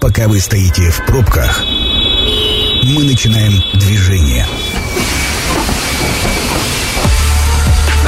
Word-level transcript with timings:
Пока 0.00 0.28
вы 0.28 0.40
стоите 0.40 0.90
в 0.90 1.04
пробках, 1.04 1.62
мы 1.62 3.04
начинаем 3.04 3.52
движение. 3.74 4.46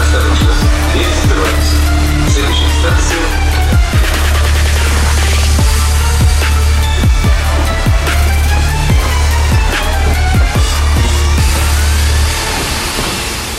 Осторожно, 0.01 0.55
дверь 0.95 1.07
закрывается. 1.23 1.77
Следующая 2.33 2.71
станция 2.81 3.19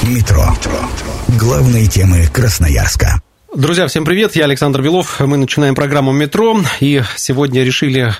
Метро. 0.03 0.57
Главные 1.39 1.87
темы 1.87 2.27
Красноярска. 2.27 3.22
Друзья, 3.55 3.85
всем 3.85 4.03
привет, 4.03 4.35
я 4.35 4.45
Александр 4.45 4.81
Белов, 4.81 5.19
мы 5.19 5.37
начинаем 5.37 5.75
программу 5.75 6.11
«Метро», 6.11 6.59
и 6.79 7.03
сегодня 7.15 7.63
решили 7.63 8.11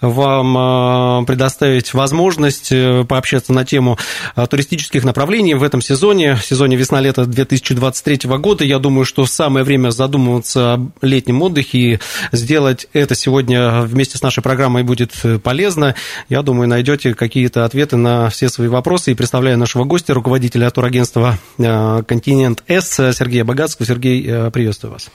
вам 0.00 1.22
э, 1.22 1.24
предоставить 1.24 1.94
возможность 1.94 2.72
э, 2.72 3.04
пообщаться 3.04 3.52
на 3.52 3.64
тему 3.64 3.96
э, 4.34 4.44
туристических 4.44 5.04
направлений 5.04 5.54
в 5.54 5.62
этом 5.62 5.80
сезоне, 5.80 6.34
в 6.34 6.44
сезоне 6.44 6.74
весна-лето 6.76 7.26
2023 7.26 8.28
года. 8.38 8.64
Я 8.64 8.80
думаю, 8.80 9.04
что 9.04 9.24
самое 9.24 9.64
время 9.64 9.90
задумываться 9.90 10.74
о 10.74 10.90
летнем 11.00 11.42
отдыхе 11.42 11.78
и 11.78 11.98
сделать 12.32 12.88
это 12.92 13.14
сегодня 13.14 13.82
вместе 13.82 14.18
с 14.18 14.22
нашей 14.22 14.42
программой 14.42 14.82
будет 14.82 15.12
полезно. 15.44 15.94
Я 16.28 16.42
думаю, 16.42 16.66
найдете 16.66 17.14
какие-то 17.14 17.66
ответы 17.66 17.96
на 17.96 18.30
все 18.30 18.48
свои 18.48 18.66
вопросы. 18.66 19.12
И 19.12 19.14
представляю 19.14 19.58
нашего 19.58 19.84
гостя, 19.84 20.12
руководителя 20.12 20.68
турагентства 20.70 21.38
«Континент 21.56 22.64
С» 22.66 23.12
Сергея 23.12 23.44
Богатского. 23.44 23.86
Сергей, 23.86 24.50
привет 24.50 24.71
приветствую 24.72 24.92
вас. 24.92 25.10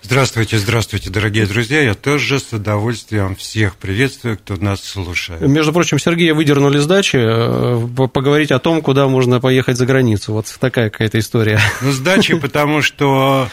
Здравствуйте, 0.00 0.58
здравствуйте, 0.58 1.10
дорогие 1.10 1.46
друзья. 1.46 1.82
Я 1.82 1.94
тоже 1.94 2.40
с 2.40 2.52
удовольствием 2.52 3.36
всех 3.36 3.76
приветствую, 3.76 4.38
кто 4.38 4.56
нас 4.56 4.82
слушает. 4.82 5.42
Между 5.42 5.72
прочим, 5.72 5.98
Сергея 5.98 6.32
выдернули 6.32 6.78
с 6.78 6.86
дачи 6.86 7.16
э, 7.16 8.08
поговорить 8.08 8.52
о 8.52 8.58
том, 8.58 8.80
куда 8.80 9.08
можно 9.08 9.38
поехать 9.38 9.76
за 9.76 9.84
границу. 9.84 10.32
Вот 10.32 10.46
такая 10.58 10.88
какая-то 10.88 11.18
история. 11.18 11.60
Ну, 11.82 11.92
с 11.92 11.98
дачи, 11.98 12.34
потому 12.40 12.80
что, 12.80 13.48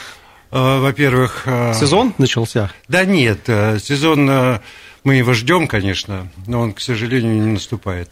э, 0.52 0.80
во-первых... 0.80 1.44
Э, 1.46 1.73
сезон 1.73 2.14
начался? 2.18 2.72
Да 2.88 3.04
нет, 3.04 3.42
сезон... 3.46 4.60
Мы 5.06 5.16
его 5.16 5.34
ждем, 5.34 5.68
конечно, 5.68 6.30
но 6.46 6.60
он, 6.60 6.73
к 6.73 6.82
сожалению, 6.82 7.34
не 7.34 7.54
наступает. 7.54 8.12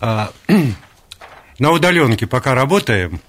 А, 0.00 0.32
на 1.58 1.70
удаленке 1.70 2.26
пока 2.26 2.54
работаем. 2.54 3.20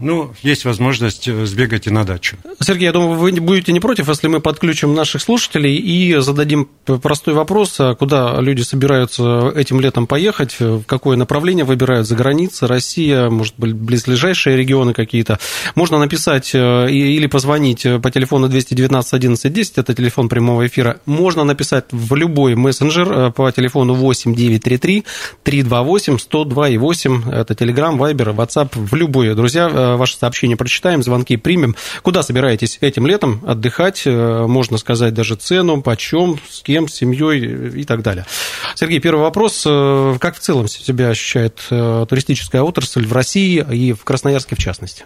Ну, 0.00 0.32
есть 0.42 0.64
возможность 0.64 1.28
э, 1.28 1.46
сбегать 1.46 1.86
и 1.86 1.90
на 1.90 2.04
дачу. 2.04 2.36
Сергей, 2.60 2.86
я 2.86 2.92
думаю, 2.92 3.18
вы 3.18 3.32
будете 3.32 3.72
не 3.72 3.80
против, 3.80 4.08
если 4.08 4.28
мы 4.28 4.40
подключим 4.40 4.94
наших 4.94 5.22
слушателей 5.22 5.76
и 5.76 6.16
зададим 6.20 6.68
простой 7.02 7.34
вопрос, 7.34 7.76
а 7.80 7.94
куда 7.94 8.40
люди 8.40 8.62
собираются 8.62 9.52
этим 9.54 9.80
летом 9.80 10.06
поехать, 10.06 10.58
в 10.60 10.82
какое 10.84 11.16
направление 11.16 11.64
выбирают 11.64 12.06
за 12.06 12.16
границей, 12.16 12.68
Россия, 12.68 13.28
может 13.28 13.54
быть, 13.58 13.72
близлежащие 13.74 14.56
регионы 14.56 14.92
какие-то. 14.92 15.38
Можно 15.74 15.98
написать 15.98 16.50
э, 16.54 16.90
или 16.90 17.26
позвонить 17.26 17.86
по 18.02 18.10
телефону 18.10 18.48
219 18.48 19.14
11 19.14 19.52
10, 19.52 19.78
это 19.78 19.94
телефон 19.94 20.28
прямого 20.28 20.66
эфира. 20.66 21.00
Можно 21.06 21.44
написать 21.44 21.86
в 21.90 22.14
любой 22.14 22.54
мессенджер 22.54 23.12
э, 23.12 23.30
по 23.32 23.50
телефону 23.52 23.94
8 23.94 24.34
933 24.34 25.04
328 25.42 26.18
102 26.18 26.68
и 26.68 26.76
8, 26.78 27.30
это 27.30 27.54
Telegram, 27.54 27.96
Viber, 27.96 28.34
WhatsApp, 28.34 28.70
в 28.74 28.94
любой. 28.94 29.34
Друзья, 29.34 29.68
ваши 29.96 30.16
сообщения 30.16 30.56
прочитаем, 30.56 31.02
звонки 31.02 31.36
примем. 31.36 31.76
Куда 32.02 32.22
собираетесь 32.22 32.78
этим 32.80 33.06
летом 33.06 33.42
отдыхать? 33.46 34.02
Э, 34.06 34.46
можно 34.46 34.78
сказать 34.78 35.14
даже 35.14 35.36
цену, 35.36 35.82
почем, 35.82 36.38
с 36.48 36.62
кем, 36.62 36.88
с 36.88 36.94
семьей 36.94 37.80
и 37.80 37.84
так 37.84 38.02
далее. 38.02 38.26
Сергей, 38.74 39.00
первый 39.00 39.22
вопрос. 39.22 39.64
Э, 39.66 40.16
как 40.20 40.36
в 40.36 40.40
целом 40.40 40.68
себя 40.68 41.08
ощущает 41.08 41.64
э, 41.70 42.06
туристическая 42.08 42.62
отрасль 42.62 43.06
в 43.06 43.12
России 43.12 43.64
и 43.70 43.92
в 43.92 44.04
Красноярске 44.04 44.56
в 44.56 44.58
частности? 44.58 45.04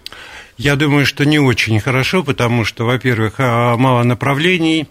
Я 0.59 0.77
думаю, 0.77 1.07
что 1.07 1.25
не 1.25 1.39
очень 1.39 1.81
хорошо, 1.81 2.23
потому 2.23 2.65
что, 2.65 2.85
во-первых, 2.85 3.39
мало 3.39 4.03
направлений, 4.03 4.87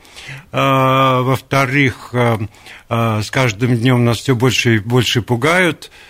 во-вторых, 0.52 2.14
с 2.90 3.30
каждым 3.30 3.78
днем 3.78 4.04
нас 4.04 4.18
все 4.18 4.36
больше 4.36 4.78
и 4.78 4.80
больше 4.80 5.22
пугают 5.22 5.92
а, 5.92 6.02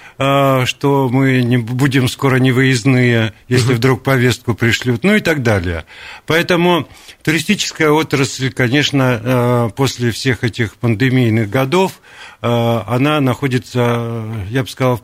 что 0.66 1.10
мы 1.12 1.42
не 1.42 1.58
будем 1.58 2.08
скоро 2.08 2.36
невыездные, 2.36 3.34
если 3.48 3.74
вдруг 3.74 4.04
повестку 4.04 4.54
пришлют, 4.54 5.04
ну 5.04 5.16
и 5.16 5.20
так 5.20 5.42
далее. 5.42 5.86
Поэтому 6.28 6.88
туристическая 7.24 7.90
отрасль, 7.90 8.52
конечно, 8.52 9.22
а, 9.24 9.70
после 9.70 10.12
всех 10.12 10.44
этих 10.44 10.76
пандемийных 10.76 11.50
годов, 11.50 12.02
а, 12.42 12.86
она 12.88 13.20
находится, 13.20 14.24
я 14.50 14.64
бы 14.64 14.70
сказал, 14.70 14.98
в 14.98 15.02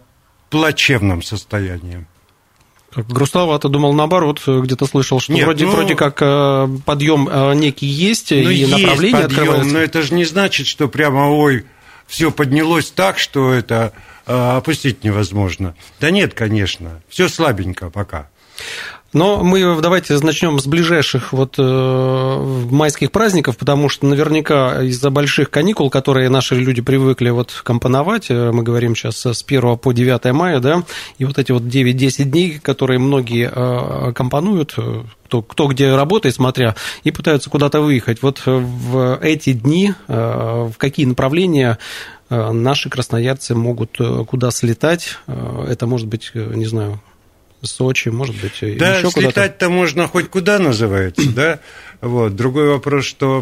плачевном 0.50 1.24
состоянии. 1.24 2.06
Грустновато, 2.96 3.70
думал 3.70 3.94
наоборот, 3.94 4.42
где-то 4.46 4.86
слышал, 4.86 5.20
что 5.20 5.34
Нет, 5.34 5.46
вроде, 5.46 5.66
ну, 5.66 5.72
вроде 5.72 5.96
как 5.96 6.20
подъем 6.86 7.30
некий 7.60 7.86
есть, 7.86 8.32
ну, 8.32 8.50
и 8.50 8.56
есть 8.56 8.72
направление 8.72 9.22
подъем, 9.24 9.40
открывается. 9.40 9.74
Но 9.74 9.80
это 9.80 10.02
же 10.02 10.14
не 10.14 10.26
значит, 10.26 10.68
что 10.68 10.88
прямо 10.88 11.30
ой, 11.30 11.66
все 12.08 12.32
поднялось 12.32 12.90
так, 12.90 13.20
что 13.20 13.52
это 13.52 13.94
опустить 14.28 15.04
невозможно. 15.04 15.76
Да 16.00 16.12
нет, 16.12 16.34
конечно, 16.34 17.02
все 17.10 17.30
слабенько 17.30 17.90
пока. 17.90 18.30
Но 19.14 19.42
мы 19.42 19.80
давайте 19.82 20.18
начнем 20.20 20.60
с 20.60 20.68
ближайших 20.68 21.32
вот 21.32 21.56
э, 21.58 22.66
майских 22.70 23.12
праздников, 23.12 23.58
потому 23.58 23.88
что 23.88 24.06
наверняка 24.06 24.84
из-за 24.84 25.10
больших 25.10 25.50
каникул, 25.50 25.90
которые 25.90 26.30
наши 26.30 26.56
люди 26.56 26.82
привыкли 26.82 27.30
вот 27.30 27.62
компоновать, 27.64 28.26
э, 28.30 28.52
мы 28.52 28.64
говорим 28.64 28.96
сейчас 28.96 29.26
с 29.26 29.44
1 29.44 29.78
по 29.78 29.94
9 29.94 30.34
мая, 30.34 30.60
да, 30.60 30.84
и 31.18 31.26
вот 31.26 31.38
эти 31.38 31.54
вот 31.54 31.64
9-10 31.64 32.24
дней, 32.26 32.60
которые 32.60 33.00
многие 33.00 33.50
э, 33.52 34.12
компонуют, 34.12 34.76
кто, 35.26 35.42
кто 35.42 35.68
где 35.68 35.96
работает, 35.96 36.36
смотря, 36.36 36.76
и 37.04 37.12
пытаются 37.12 37.50
куда-то 37.50 37.80
выехать. 37.80 38.22
Вот 38.22 38.42
в 38.46 39.20
эти 39.22 39.54
дни 39.54 39.94
в 40.08 40.74
какие 40.78 41.06
направления 41.06 41.80
наши 42.30 42.90
красноярцы 42.90 43.56
могут 43.56 44.00
э, 44.00 44.26
куда 44.26 44.52
слетать. 44.52 45.18
Э, 45.28 45.66
это 45.70 45.88
может 45.88 46.08
быть, 46.08 46.32
не 46.34 46.66
знаю, 46.66 47.02
Сочи, 47.64 48.10
может 48.10 48.36
быть, 48.40 48.60
да, 48.78 48.98
еще 48.98 49.10
куда-то. 49.10 49.32
слетать-то 49.32 49.70
можно 49.70 50.08
хоть 50.08 50.30
куда 50.30 50.60
называется, 50.60 51.30
да? 51.32 51.60
Вот. 52.00 52.36
Другой 52.36 52.70
вопрос, 52.70 53.06
что 53.06 53.42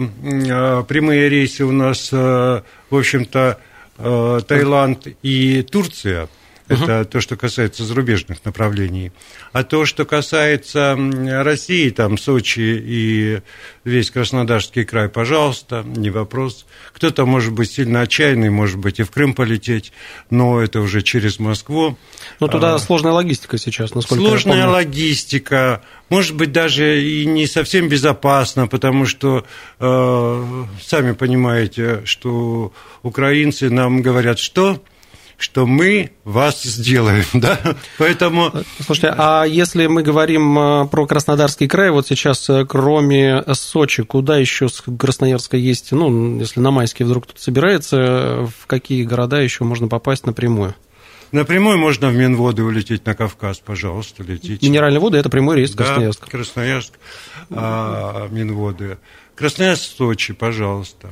прямые 0.87 1.27
рейсы 1.27 1.65
у 1.65 1.73
нас, 1.73 2.09
в 2.09 2.63
общем-то, 2.89 3.59
Таиланд 3.97 5.07
и 5.21 5.61
Турция– 5.63 6.29
это 6.67 7.01
угу. 7.01 7.09
то, 7.09 7.21
что 7.21 7.35
касается 7.35 7.83
зарубежных 7.83 8.43
направлений. 8.43 9.11
А 9.51 9.63
то, 9.63 9.85
что 9.85 10.05
касается 10.05 10.97
России, 11.43 11.89
там 11.89 12.17
Сочи 12.17 12.59
и 12.59 13.41
весь 13.83 14.09
Краснодарский 14.09 14.83
край, 14.83 15.09
пожалуйста, 15.09 15.83
не 15.85 16.09
вопрос. 16.09 16.65
Кто-то 16.93 17.25
может 17.25 17.53
быть 17.53 17.71
сильно 17.71 18.01
отчаянный, 18.01 18.49
может 18.49 18.77
быть 18.77 18.99
и 18.99 19.03
в 19.03 19.11
Крым 19.11 19.33
полететь, 19.33 19.93
но 20.29 20.59
это 20.59 20.81
уже 20.81 21.01
через 21.01 21.39
Москву. 21.39 21.97
Ну, 22.39 22.47
туда 22.47 22.75
а, 22.75 22.79
сложная 22.79 23.11
логистика 23.11 23.57
сейчас, 23.57 23.93
насколько 23.93 24.23
Сложная 24.23 24.57
я 24.57 24.63
помню. 24.63 24.75
логистика, 24.77 25.83
может 26.09 26.35
быть, 26.35 26.51
даже 26.51 27.03
и 27.03 27.25
не 27.25 27.45
совсем 27.45 27.87
безопасно, 27.89 28.67
потому 28.67 29.05
что, 29.05 29.45
э, 29.79 30.65
сами 30.81 31.11
понимаете, 31.11 32.01
что 32.05 32.73
украинцы 33.03 33.69
нам 33.69 34.01
говорят, 34.01 34.39
что 34.39 34.81
что 35.37 35.65
мы 35.65 36.11
вас 36.23 36.63
сделаем, 36.63 37.25
да, 37.33 37.59
поэтому... 37.97 38.51
Слушайте, 38.79 39.13
а 39.17 39.43
если 39.43 39.87
мы 39.87 40.03
говорим 40.03 40.57
э, 40.57 40.87
про 40.87 41.05
Краснодарский 41.05 41.67
край, 41.67 41.91
вот 41.91 42.07
сейчас 42.07 42.49
э, 42.49 42.65
кроме 42.65 43.43
Сочи, 43.53 44.03
куда 44.03 44.37
еще 44.37 44.69
с 44.69 44.81
Красноярска 44.81 45.57
есть, 45.57 45.91
ну, 45.91 46.39
если 46.39 46.59
на 46.59 46.71
майске 46.71 47.05
вдруг 47.05 47.25
кто-то 47.25 47.41
собирается, 47.41 48.49
в 48.59 48.67
какие 48.67 49.03
города 49.03 49.41
еще 49.41 49.63
можно 49.63 49.87
попасть 49.87 50.25
напрямую? 50.25 50.75
Напрямую 51.31 51.77
можно 51.77 52.09
в 52.09 52.15
Минводы 52.15 52.63
улететь 52.63 53.05
на 53.05 53.13
Кавказ, 53.13 53.59
пожалуйста, 53.59 54.23
летите. 54.23 54.65
Минеральные 54.65 54.99
воды– 54.99 55.17
это 55.19 55.29
прямой 55.29 55.57
рейс 55.57 55.75
Красноярск. 55.75 56.21
Да, 56.21 56.27
Красноярск, 56.27 56.93
а, 57.49 58.29
Минводы. 58.29 58.97
Красноярск, 59.35 59.83
Сочи, 59.97 60.33
пожалуйста. 60.33 61.09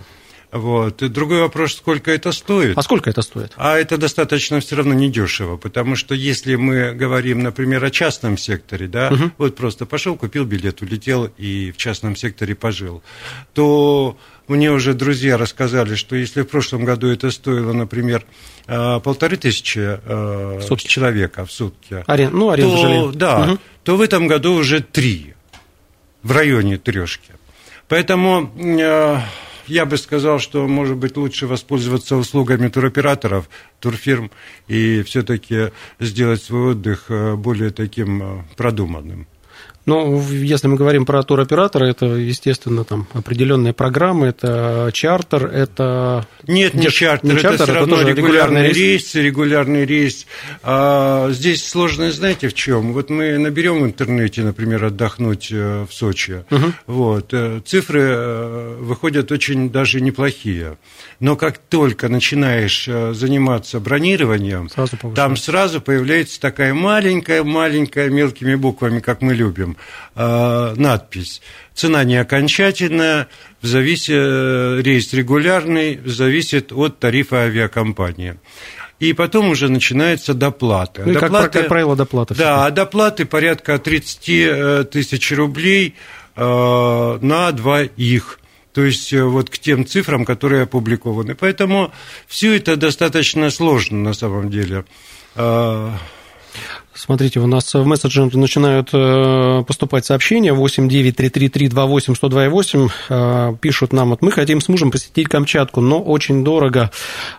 Вот. 0.54 1.02
И 1.02 1.10
другой 1.10 1.42
вопрос, 1.42 1.74
сколько 1.74 2.12
это 2.12 2.32
стоит. 2.32 2.78
А 2.78 2.84
сколько 2.84 3.10
это 3.10 3.24
стоит? 3.24 3.54
А 3.58 3.76
это 3.76 3.98
достаточно 3.98 4.60
все 4.60 4.76
равно 4.76 4.94
недешево, 4.94 5.58
потому 5.58 5.96
что 5.96 6.14
если 6.14 6.56
мы 6.56 6.94
говорим, 6.94 7.42
например, 7.42 7.84
о 7.84 7.90
частном 7.90 8.38
секторе, 8.38 8.88
да, 8.88 9.10
угу. 9.12 9.32
вот 9.40 9.56
просто 9.56 9.88
пошел, 9.88 10.16
купил 10.16 10.46
билет, 10.46 10.84
улетел 10.84 11.26
и 11.40 11.72
в 11.72 11.78
частном 11.78 12.16
секторе 12.16 12.54
пожил, 12.54 13.02
то 13.56 14.16
мне 14.48 14.72
уже 14.72 14.94
друзья 14.94 15.38
рассказали, 15.38 15.96
что 15.96 16.16
если 16.16 16.44
в 16.44 16.48
прошлом 16.48 16.86
году 16.86 17.08
это 17.08 17.32
стоило, 17.32 17.74
например, 17.74 18.24
э, 18.68 19.00
полторы 19.00 19.38
тысячи 19.38 19.80
э, 19.80 20.60
человека 20.78 21.48
в 21.48 21.52
сутки, 21.52 22.04
Арен... 22.06 22.30
ну, 22.32 22.52
аренда 22.52 22.76
то, 22.76 22.82
жилья. 22.82 23.12
Да, 23.16 23.40
угу. 23.40 23.60
то 23.84 23.98
в 23.98 24.02
этом 24.02 24.28
году 24.28 24.54
уже 24.54 24.82
три, 24.82 25.34
в 26.22 26.32
районе 26.32 26.78
трешки. 26.78 27.32
Поэтому 27.88 28.52
э, 28.56 29.18
я 29.68 29.86
бы 29.86 29.98
сказал, 29.98 30.40
что, 30.40 30.68
может 30.68 30.98
быть, 30.98 31.18
лучше 31.18 31.48
воспользоваться 31.48 32.16
услугами 32.16 32.68
туроператоров, 32.68 33.50
турфирм 33.80 34.32
и 34.68 35.04
все-таки 35.04 35.72
сделать 36.00 36.44
свой 36.44 36.72
отдых 36.72 37.06
э, 37.10 37.36
более 37.36 37.72
таким 37.72 38.24
э, 38.24 38.44
продуманным. 38.56 39.28
Ну, 39.86 40.22
если 40.32 40.68
мы 40.68 40.78
говорим 40.78 41.06
про 41.06 41.22
туроператора, 41.24 41.86
это, 41.86 42.06
естественно, 42.06 42.86
там 42.86 43.06
определенные 43.14 43.74
программы, 43.74 44.28
это 44.28 44.90
чартер, 44.94 45.48
это... 45.48 46.26
Нет, 46.48 46.74
не 46.74 46.90
чартер, 46.90 47.30
не 47.30 47.34
это 47.34 47.42
чартер, 47.42 47.66
все 47.66 47.74
равно 47.74 47.98
это 47.98 48.12
регулярный 48.12 48.68
рейс, 48.68 48.78
рейс 48.78 49.16
регулярный 49.16 49.86
рейс. 49.86 50.26
А, 50.64 51.30
здесь 51.32 51.68
сложность, 51.68 52.18
знаете, 52.18 52.48
в 52.48 52.54
чем? 52.54 52.94
Вот 52.94 53.10
мы 53.10 53.38
наберем 53.38 53.82
в 53.82 53.86
интернете, 53.86 54.44
например, 54.44 54.86
отдохнуть 54.86 55.50
э, 55.52 55.86
в 55.90 55.94
Сочи. 55.94 56.46
Угу. 56.50 56.74
Вот, 56.88 57.34
э, 57.34 57.60
цифры 57.66 58.02
э, 58.04 58.78
выходят 58.80 59.34
очень 59.34 59.70
даже 59.70 60.00
неплохие. 60.00 60.78
Но 61.20 61.36
как 61.36 61.58
только 61.58 62.08
начинаешь 62.08 62.86
заниматься 62.86 63.80
бронированием, 63.80 64.70
сразу 64.70 64.98
там 65.16 65.36
сразу 65.36 65.82
появляется 65.82 66.40
такая 66.40 66.74
маленькая-маленькая 66.74 68.10
мелкими 68.10 68.56
буквами, 68.56 69.00
как 69.00 69.22
мы 69.22 69.34
любим 69.34 69.73
э, 70.16 70.74
надпись. 70.76 71.42
Цена 71.74 72.04
не 72.04 72.18
окончательная, 72.18 73.28
зависит, 73.62 74.16
э, 74.16 74.82
рейс 74.84 75.14
регулярный, 75.14 76.00
зависит 76.06 76.72
от 76.72 77.00
тарифа 77.00 77.44
авиакомпании. 77.44 78.38
И 79.00 79.14
потом 79.14 79.50
уже 79.50 79.70
начинается 79.70 80.34
доплата. 80.34 81.04
Ну, 81.06 81.14
доплаты, 81.14 81.46
как, 81.46 81.54
как 81.54 81.68
правило, 81.68 81.96
доплата. 81.96 82.36
Да, 82.36 82.66
а 82.66 82.72
доплаты 82.72 83.26
порядка 83.26 83.78
30 83.78 84.30
э, 84.30 84.84
тысяч 84.90 85.32
рублей 85.32 85.96
э, 86.36 87.18
на 87.22 87.52
двоих 87.52 88.40
то 88.74 88.84
есть 88.84 89.14
э, 89.14 89.24
вот 89.24 89.50
к 89.50 89.60
тем 89.60 89.86
цифрам, 89.86 90.26
которые 90.26 90.64
опубликованы. 90.64 91.36
Поэтому 91.36 91.92
все 92.28 92.56
это 92.56 92.76
достаточно 92.76 93.50
сложно 93.52 94.00
на 94.00 94.14
самом 94.14 94.50
деле. 94.50 94.86
Смотрите, 96.94 97.40
у 97.40 97.48
нас 97.48 97.74
в 97.74 97.84
мессенджере 97.86 98.38
начинают 98.38 98.90
э, 98.94 99.64
поступать 99.68 100.06
сообщения 100.06 100.54
8933328 100.54 102.92
э, 103.10 103.56
Пишут 103.60 103.94
нам, 103.94 104.12
вот 104.12 104.22
мы 104.22 104.32
хотим 104.32 104.62
с 104.62 104.70
мужем 104.70 104.92
посетить 104.92 105.28
Камчатку, 105.28 105.82
но 105.82 106.00
очень 106.02 106.44
дорого. 106.44 106.92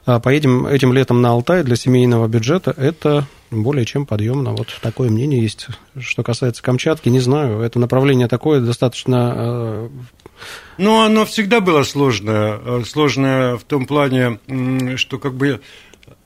Э, 0.06 0.18
поедем 0.18 0.66
этим 0.66 0.92
летом 0.92 1.22
на 1.22 1.30
Алтай 1.30 1.62
для 1.62 1.76
семейного 1.76 2.26
бюджета. 2.26 2.74
Это 2.76 3.28
более 3.52 3.84
чем 3.84 4.06
подъемно. 4.06 4.50
Вот 4.52 4.76
такое 4.82 5.08
мнение 5.08 5.40
есть. 5.40 5.68
Что 6.00 6.24
касается 6.24 6.60
Камчатки, 6.62 7.08
не 7.08 7.20
знаю, 7.20 7.60
это 7.60 7.78
направление 7.78 8.26
такое 8.26 8.58
достаточно... 8.60 9.88
Ну, 10.78 11.00
оно 11.00 11.24
всегда 11.24 11.60
было 11.60 11.84
сложное. 11.84 12.82
Сложное 12.84 13.56
в 13.56 13.62
том 13.62 13.86
плане, 13.86 14.40
что 14.96 15.18
как 15.18 15.34
бы 15.34 15.60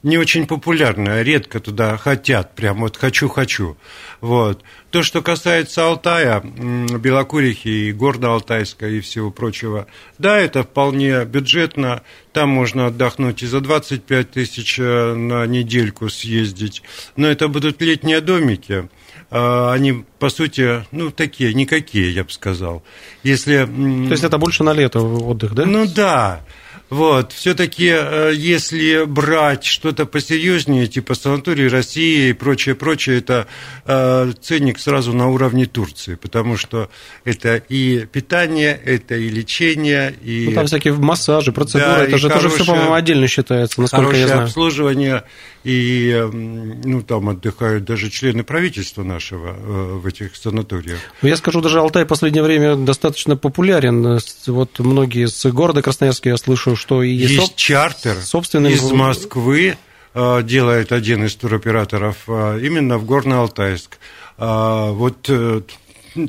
не 0.03 0.17
очень 0.19 0.47
популярная, 0.47 1.23
редко 1.23 1.61
туда 1.61 1.97
хотят, 1.97 2.55
прям 2.55 2.81
вот 2.81 2.97
хочу-хочу. 2.97 3.77
Вот. 4.21 4.63
То, 4.91 5.03
что 5.03 5.23
касается 5.23 5.87
Алтая, 5.87 6.41
Белокурихи 6.41 7.69
и 7.69 7.93
Горно-Алтайска 7.93 8.89
и 8.89 9.01
всего 9.01 9.31
прочего, 9.31 9.87
да, 10.19 10.39
это 10.39 10.63
вполне 10.63 11.25
бюджетно, 11.25 12.03
там 12.33 12.49
можно 12.49 12.87
отдохнуть 12.87 13.43
и 13.43 13.47
за 13.47 13.61
25 13.61 14.31
тысяч 14.31 14.79
э, 14.79 15.15
на 15.15 15.47
недельку 15.47 16.09
съездить, 16.09 16.83
но 17.17 17.29
это 17.29 17.49
будут 17.49 17.83
летние 17.83 18.21
домики, 18.21 18.89
а, 19.31 19.73
они, 19.73 20.05
по 20.19 20.31
сути, 20.31 20.85
ну, 20.91 21.11
такие, 21.11 21.53
никакие, 21.53 22.13
я 22.13 22.25
бы 22.25 22.31
сказал. 22.31 22.83
Если... 23.23 23.67
То 23.67 24.13
есть 24.13 24.25
это 24.25 24.39
больше 24.39 24.63
на 24.63 24.73
лето 24.73 25.01
отдых, 25.01 25.55
да? 25.55 25.67
Ну, 25.67 25.87
да. 25.87 26.41
Вот, 26.91 27.33
все-таки, 27.33 27.91
э, 27.91 28.33
если 28.35 29.05
брать 29.05 29.65
что-то 29.65 30.07
посерьезнее, 30.07 30.87
типа 30.87 31.15
санаторий 31.15 31.69
России 31.69 32.31
и 32.31 32.33
прочее, 32.33 32.75
прочее, 32.75 33.19
это 33.19 33.47
э, 33.85 34.33
ценник 34.41 34.79
сразу 34.79 35.13
на 35.13 35.29
уровне 35.29 35.67
Турции, 35.67 36.15
потому 36.15 36.57
что 36.57 36.89
это 37.25 37.57
и 37.57 38.07
питание, 38.11 38.81
это 38.83 39.17
и 39.17 39.29
лечение, 39.29 40.15
и... 40.23 40.47
Ну, 40.49 40.55
там 40.55 40.67
всякие 40.67 40.95
массажи, 40.95 41.53
процедуры, 41.53 41.91
да, 41.91 42.05
это 42.05 42.17
же 42.17 42.31
тоже 42.31 42.49
все, 42.49 42.65
по-моему, 42.65 42.95
отдельно 42.95 43.29
считается, 43.29 43.81
насколько 43.83 44.17
я 44.17 44.27
знаю. 44.27 44.45
обслуживание, 44.45 45.25
и, 45.69 46.31
ну, 46.33 47.03
там 47.03 47.29
отдыхают 47.29 47.85
даже 47.85 48.09
члены 48.09 48.43
правительства 48.43 49.03
нашего 49.03 49.49
э, 49.49 49.99
в 49.99 50.07
этих 50.07 50.35
санаториях. 50.35 50.99
Ну, 51.21 51.29
я 51.29 51.37
скажу, 51.37 51.61
даже 51.61 51.79
Алтай 51.79 52.05
в 52.05 52.09
последнее 52.09 52.43
время 52.43 52.75
достаточно 52.75 53.37
популярен. 53.37 54.19
Вот 54.47 54.79
многие 54.79 55.27
с 55.27 55.45
города 55.51 55.83
Красноярска 55.83 56.31
я 56.31 56.39
слышу, 56.39 56.75
что 56.75 57.03
и 57.03 57.11
есть 57.11 57.49
соб... 57.49 57.57
чартер 57.57 58.17
собственный... 58.17 58.73
из 58.73 58.91
Москвы 58.91 59.77
э, 60.15 60.43
делает 60.43 60.91
один 60.93 61.27
из 61.27 61.35
туроператоров 61.35 62.17
э, 62.29 62.61
именно 62.63 62.97
в 62.97 63.05
Горно-Алтайск. 63.05 63.99
А, 64.39 64.93
вот 64.93 65.31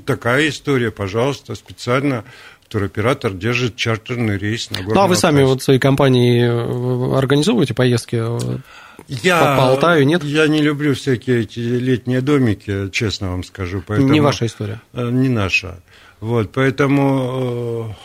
такая 0.06 0.50
история, 0.50 0.92
пожалуйста, 0.92 1.56
специально 1.56 2.26
туроператор 2.70 3.34
держит 3.34 3.76
чартерный 3.76 4.38
рейс 4.38 4.72
на 4.72 4.78
горно 4.78 4.94
Ну, 4.94 5.02
а 5.02 5.08
вы 5.08 5.16
сами 5.16 5.44
вот 5.44 5.62
своей 5.62 5.80
компании 5.80 7.18
организовываете 7.18 7.74
поездки 7.74 8.16
я, 9.08 9.40
по, 9.40 9.56
по 9.58 9.70
Алтаю, 9.70 10.06
нет? 10.06 10.24
Я 10.24 10.48
не 10.48 10.62
люблю 10.62 10.94
всякие 10.94 11.42
эти 11.42 11.60
летние 11.60 12.22
домики, 12.22 12.90
честно 12.92 13.32
вам 13.32 13.44
скажу. 13.44 13.84
Поэтому, 13.86 14.10
не 14.10 14.20
ваша 14.20 14.46
история? 14.46 14.82
Не 14.94 15.30
наша. 15.30 15.80
Вот, 16.20 16.52
поэтому, 16.52 17.96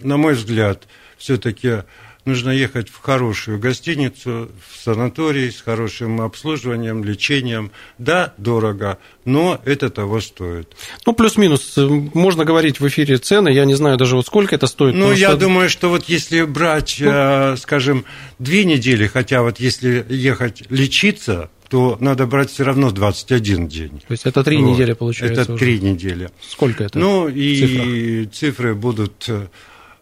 на 0.00 0.16
мой 0.16 0.34
взгляд, 0.34 0.88
все-таки 1.18 1.84
нужно 2.30 2.50
ехать 2.50 2.88
в 2.88 2.98
хорошую 3.00 3.58
гостиницу, 3.58 4.50
в 4.68 4.84
санаторий 4.84 5.50
с 5.50 5.60
хорошим 5.60 6.20
обслуживанием, 6.20 7.02
лечением. 7.02 7.72
Да, 7.98 8.34
дорого, 8.38 8.98
но 9.24 9.60
это 9.64 9.90
того 9.90 10.20
стоит. 10.20 10.68
Ну, 11.06 11.12
плюс-минус. 11.12 11.76
Можно 12.14 12.44
говорить 12.44 12.78
в 12.78 12.86
эфире 12.86 13.16
цены. 13.18 13.48
Я 13.48 13.64
не 13.64 13.74
знаю 13.74 13.96
даже, 13.96 14.14
вот 14.14 14.26
сколько 14.26 14.54
это 14.54 14.68
стоит. 14.68 14.94
Ну, 14.94 15.12
я 15.12 15.30
что... 15.30 15.38
думаю, 15.38 15.68
что 15.68 15.88
вот 15.88 16.04
если 16.08 16.42
брать, 16.42 16.96
ну... 17.00 17.10
Э, 17.10 17.56
скажем, 17.56 18.04
две 18.38 18.64
недели, 18.64 19.08
хотя 19.08 19.42
вот 19.42 19.58
если 19.58 20.06
ехать 20.08 20.62
лечиться, 20.70 21.50
то 21.68 21.96
надо 22.00 22.26
брать 22.26 22.50
все 22.50 22.64
равно 22.64 22.92
21 22.92 23.68
день. 23.68 24.02
То 24.06 24.12
есть 24.12 24.26
это 24.26 24.44
три 24.44 24.58
вот. 24.58 24.70
недели 24.70 24.92
получается? 24.92 25.42
Это 25.42 25.56
три 25.56 25.80
недели. 25.80 26.30
Сколько 26.40 26.84
это? 26.84 26.98
Ну, 26.98 27.28
и 27.28 28.26
цифры 28.26 28.74
будут 28.74 29.28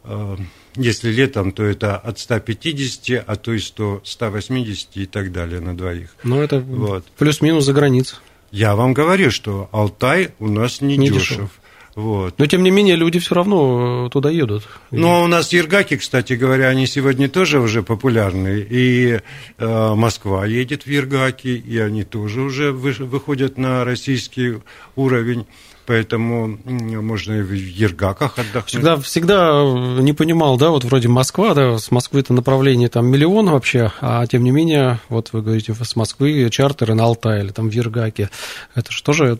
э, 0.04 0.36
если 0.78 1.10
летом, 1.10 1.52
то 1.52 1.64
это 1.64 1.96
от 1.96 2.18
150, 2.18 3.24
а 3.26 3.36
то 3.36 3.52
и 3.52 3.58
100, 3.58 4.02
180 4.04 4.88
и 4.94 5.06
так 5.06 5.32
далее 5.32 5.60
на 5.60 5.76
двоих. 5.76 6.14
Ну, 6.24 6.40
это 6.40 6.60
вот. 6.60 7.04
плюс-минус 7.18 7.64
за 7.64 7.72
границей. 7.72 8.18
Я 8.50 8.74
вам 8.76 8.94
говорю, 8.94 9.30
что 9.30 9.68
Алтай 9.72 10.30
у 10.38 10.48
нас 10.48 10.80
не, 10.80 10.96
не 10.96 11.08
дешев. 11.08 11.36
дешев. 11.36 11.50
Вот. 11.98 12.38
Но, 12.38 12.46
тем 12.46 12.62
не 12.62 12.70
менее, 12.70 12.94
люди 12.94 13.18
все 13.18 13.34
равно 13.34 14.06
э, 14.06 14.10
туда 14.10 14.30
едут. 14.30 14.62
Ну, 14.92 15.22
у 15.24 15.26
нас 15.26 15.52
Ергаки, 15.52 15.96
кстати 15.96 16.34
говоря, 16.34 16.68
они 16.68 16.86
сегодня 16.86 17.28
тоже 17.28 17.58
уже 17.58 17.82
популярны. 17.82 18.64
И 18.70 19.18
э, 19.58 19.94
Москва 19.94 20.46
едет 20.46 20.84
в 20.84 20.86
Ергаки, 20.86 21.48
и 21.48 21.76
они 21.78 22.04
тоже 22.04 22.42
уже 22.42 22.70
выходят 22.70 23.58
на 23.58 23.84
российский 23.84 24.58
уровень 24.94 25.46
поэтому 25.88 26.58
можно 26.66 27.32
и 27.32 27.42
в 27.42 27.50
Ергаках 27.50 28.38
отдохнуть. 28.38 28.66
Всегда, 28.66 28.96
всегда 28.98 29.64
не 30.00 30.12
понимал, 30.12 30.58
да, 30.58 30.68
вот 30.68 30.84
вроде 30.84 31.08
Москва, 31.08 31.54
да, 31.54 31.78
с 31.78 31.90
Москвы 31.90 32.20
это 32.20 32.34
направление 32.34 32.90
там 32.90 33.06
миллион 33.06 33.48
вообще, 33.48 33.90
а 34.02 34.26
тем 34.26 34.44
не 34.44 34.50
менее, 34.50 35.00
вот 35.08 35.30
вы 35.32 35.40
говорите, 35.40 35.74
с 35.74 35.96
Москвы 35.96 36.50
чартеры 36.50 36.94
на 36.94 37.04
Алтай 37.04 37.40
или 37.42 37.52
там 37.52 37.70
в 37.70 37.72
Ергаке, 37.72 38.28
это 38.74 38.92
же 38.92 39.02
тоже 39.02 39.38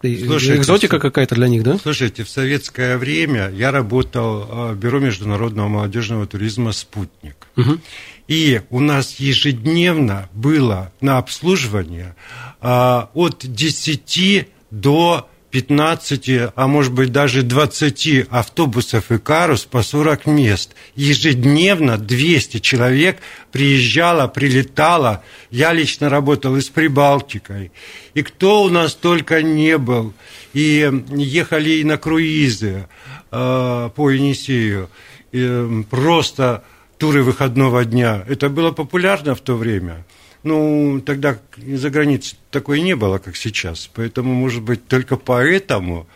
Слушайте, 0.00 0.56
экзотика 0.56 0.98
какая-то 0.98 1.36
для 1.36 1.46
них, 1.46 1.62
да? 1.62 1.78
Слушайте, 1.78 2.24
в 2.24 2.28
советское 2.28 2.96
время 2.96 3.50
я 3.50 3.70
работал 3.70 4.72
в 4.72 4.74
Бюро 4.74 4.98
международного 4.98 5.68
молодежного 5.68 6.26
туризма 6.26 6.72
«Спутник». 6.72 7.46
Угу. 7.56 7.78
И 8.26 8.62
у 8.70 8.80
нас 8.80 9.20
ежедневно 9.20 10.28
было 10.32 10.90
на 11.00 11.18
обслуживание 11.18 12.16
от 12.60 13.44
10 13.44 14.48
до 14.72 15.28
15, 15.52 16.30
а 16.56 16.66
может 16.66 16.94
быть 16.94 17.12
даже 17.12 17.42
20 17.42 18.26
автобусов 18.30 19.12
и 19.12 19.18
карус 19.18 19.64
по 19.66 19.82
40 19.82 20.26
мест. 20.26 20.74
Ежедневно 20.96 21.98
200 21.98 22.58
человек 22.58 23.18
приезжало, 23.52 24.28
прилетало. 24.28 25.22
Я 25.50 25.74
лично 25.74 26.08
работал 26.08 26.56
и 26.56 26.62
с 26.62 26.70
Прибалтикой. 26.70 27.70
И 28.14 28.22
кто 28.22 28.62
у 28.62 28.70
нас 28.70 28.94
только 28.94 29.42
не 29.42 29.76
был. 29.76 30.14
И 30.54 30.90
ехали 31.10 31.70
и 31.70 31.84
на 31.84 31.98
круизы 31.98 32.88
э, 33.30 33.90
по 33.94 34.10
Енисею. 34.10 34.88
И 35.32 35.84
просто 35.90 36.64
туры 36.96 37.22
выходного 37.22 37.84
дня. 37.84 38.24
Это 38.26 38.48
было 38.48 38.70
популярно 38.70 39.34
в 39.34 39.40
то 39.42 39.56
время. 39.56 40.06
Ну, 40.42 41.00
тогда 41.04 41.38
за 41.56 41.90
границей 41.90 42.38
такой 42.50 42.80
не 42.80 42.96
было, 42.96 43.18
как 43.18 43.36
сейчас. 43.36 43.88
Поэтому, 43.94 44.32
может 44.34 44.62
быть, 44.62 44.86
только 44.88 45.16
поэтому 45.16 46.08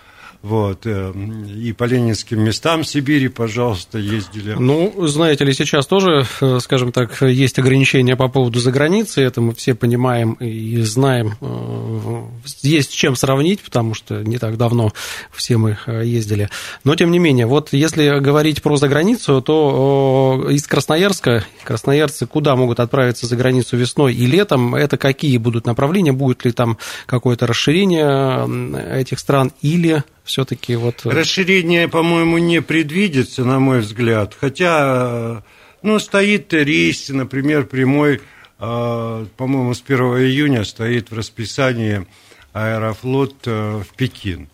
Вот. 0.47 0.87
э, 0.87 1.13
И 1.57 1.73
по 1.73 1.85
ленинским 1.85 2.41
местам 2.41 2.85
Сибири, 2.85 3.27
пожалуйста, 3.27 3.99
ездили. 3.99 4.55
Ну, 4.57 4.95
знаете 5.09 5.45
ли, 5.45 5.53
сейчас 5.53 5.87
тоже, 5.87 6.25
э, 6.41 6.61
скажем 6.61 6.93
так, 6.93 7.21
есть 7.21 7.59
ограничения 7.59 8.15
по 8.15 8.29
поводу 8.29 8.61
заграницы, 8.61 9.23
это 9.23 9.41
мы 9.41 9.55
все 9.55 9.75
понимаем 9.75 10.35
и 10.35 10.81
знаем. 10.83 11.35
Э, 11.41 12.23
Есть 12.63 12.93
с 12.93 12.95
чем 12.95 13.17
сравнить, 13.17 13.61
потому 13.61 13.95
что 13.95 14.23
не 14.23 14.39
так 14.39 14.57
давно 14.57 14.93
все 15.33 15.57
мы 15.57 15.79
ездили. 15.87 16.49
Но, 16.85 16.95
тем 16.95 17.11
не 17.11 17.19
менее, 17.19 17.47
вот 17.47 17.73
если 17.73 18.21
говорить 18.21 18.63
про 18.63 18.77
заграницу, 18.77 19.43
то 19.43 20.47
из 20.49 20.65
Красноярска, 20.69 21.45
красноярцы 21.65 22.27
куда 22.27 22.55
могут 22.55 22.79
отправиться 22.79 23.27
за 23.27 23.35
границу 23.35 23.77
весной 23.77 24.15
и 24.15 24.27
летом, 24.27 24.77
это 24.77 24.97
какие 24.97 25.39
будут 25.39 25.67
направления, 25.67 26.13
будет 26.13 26.45
ли 26.45 26.53
там 26.53 26.79
какое-то 27.07 27.49
расширение 27.49 29.01
этих 29.01 29.19
стран 29.19 29.51
или 29.61 30.05
все-таки 30.27 30.77
вот... 30.77 31.07
э, 31.07 31.11
Расширение, 31.11 31.89
по-моему, 31.89 32.37
не 32.39 32.61
предвидится, 32.61 33.45
на 33.45 33.59
мой 33.59 33.81
взгляд. 33.81 34.37
Хотя, 34.39 35.39
э, 35.39 35.41
ну, 35.83 35.99
стоит 35.99 36.53
рейс, 36.53 37.09
например, 37.09 37.65
прямой, 37.65 38.21
э, 38.59 39.27
по-моему, 39.37 39.73
с 39.73 39.81
1 39.81 39.99
июня 40.19 40.65
стоит 40.65 41.11
в 41.11 41.15
расписании 41.17 42.07
Аэрофлот 42.53 43.47
в 43.47 43.87
Пекин. 43.97 44.49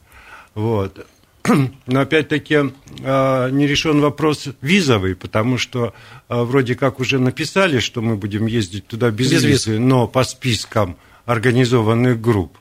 Вот. 0.54 1.06
Но 1.86 2.00
опять-таки 2.00 2.56
не 2.98 3.66
решен 3.66 4.00
вопрос 4.00 4.48
визовый, 4.60 5.14
потому 5.16 5.58
что 5.58 5.92
вроде 6.28 6.74
как 6.74 7.00
уже 7.00 7.18
написали, 7.18 7.78
что 7.80 8.00
мы 8.00 8.16
будем 8.16 8.46
ездить 8.46 8.86
туда 8.86 9.10
без, 9.10 9.30
Без 9.30 9.44
виз. 9.44 9.66
визы, 9.66 9.78
но 9.78 10.06
по 10.06 10.24
спискам 10.24 10.96
организованных 11.24 12.20
групп. 12.20 12.58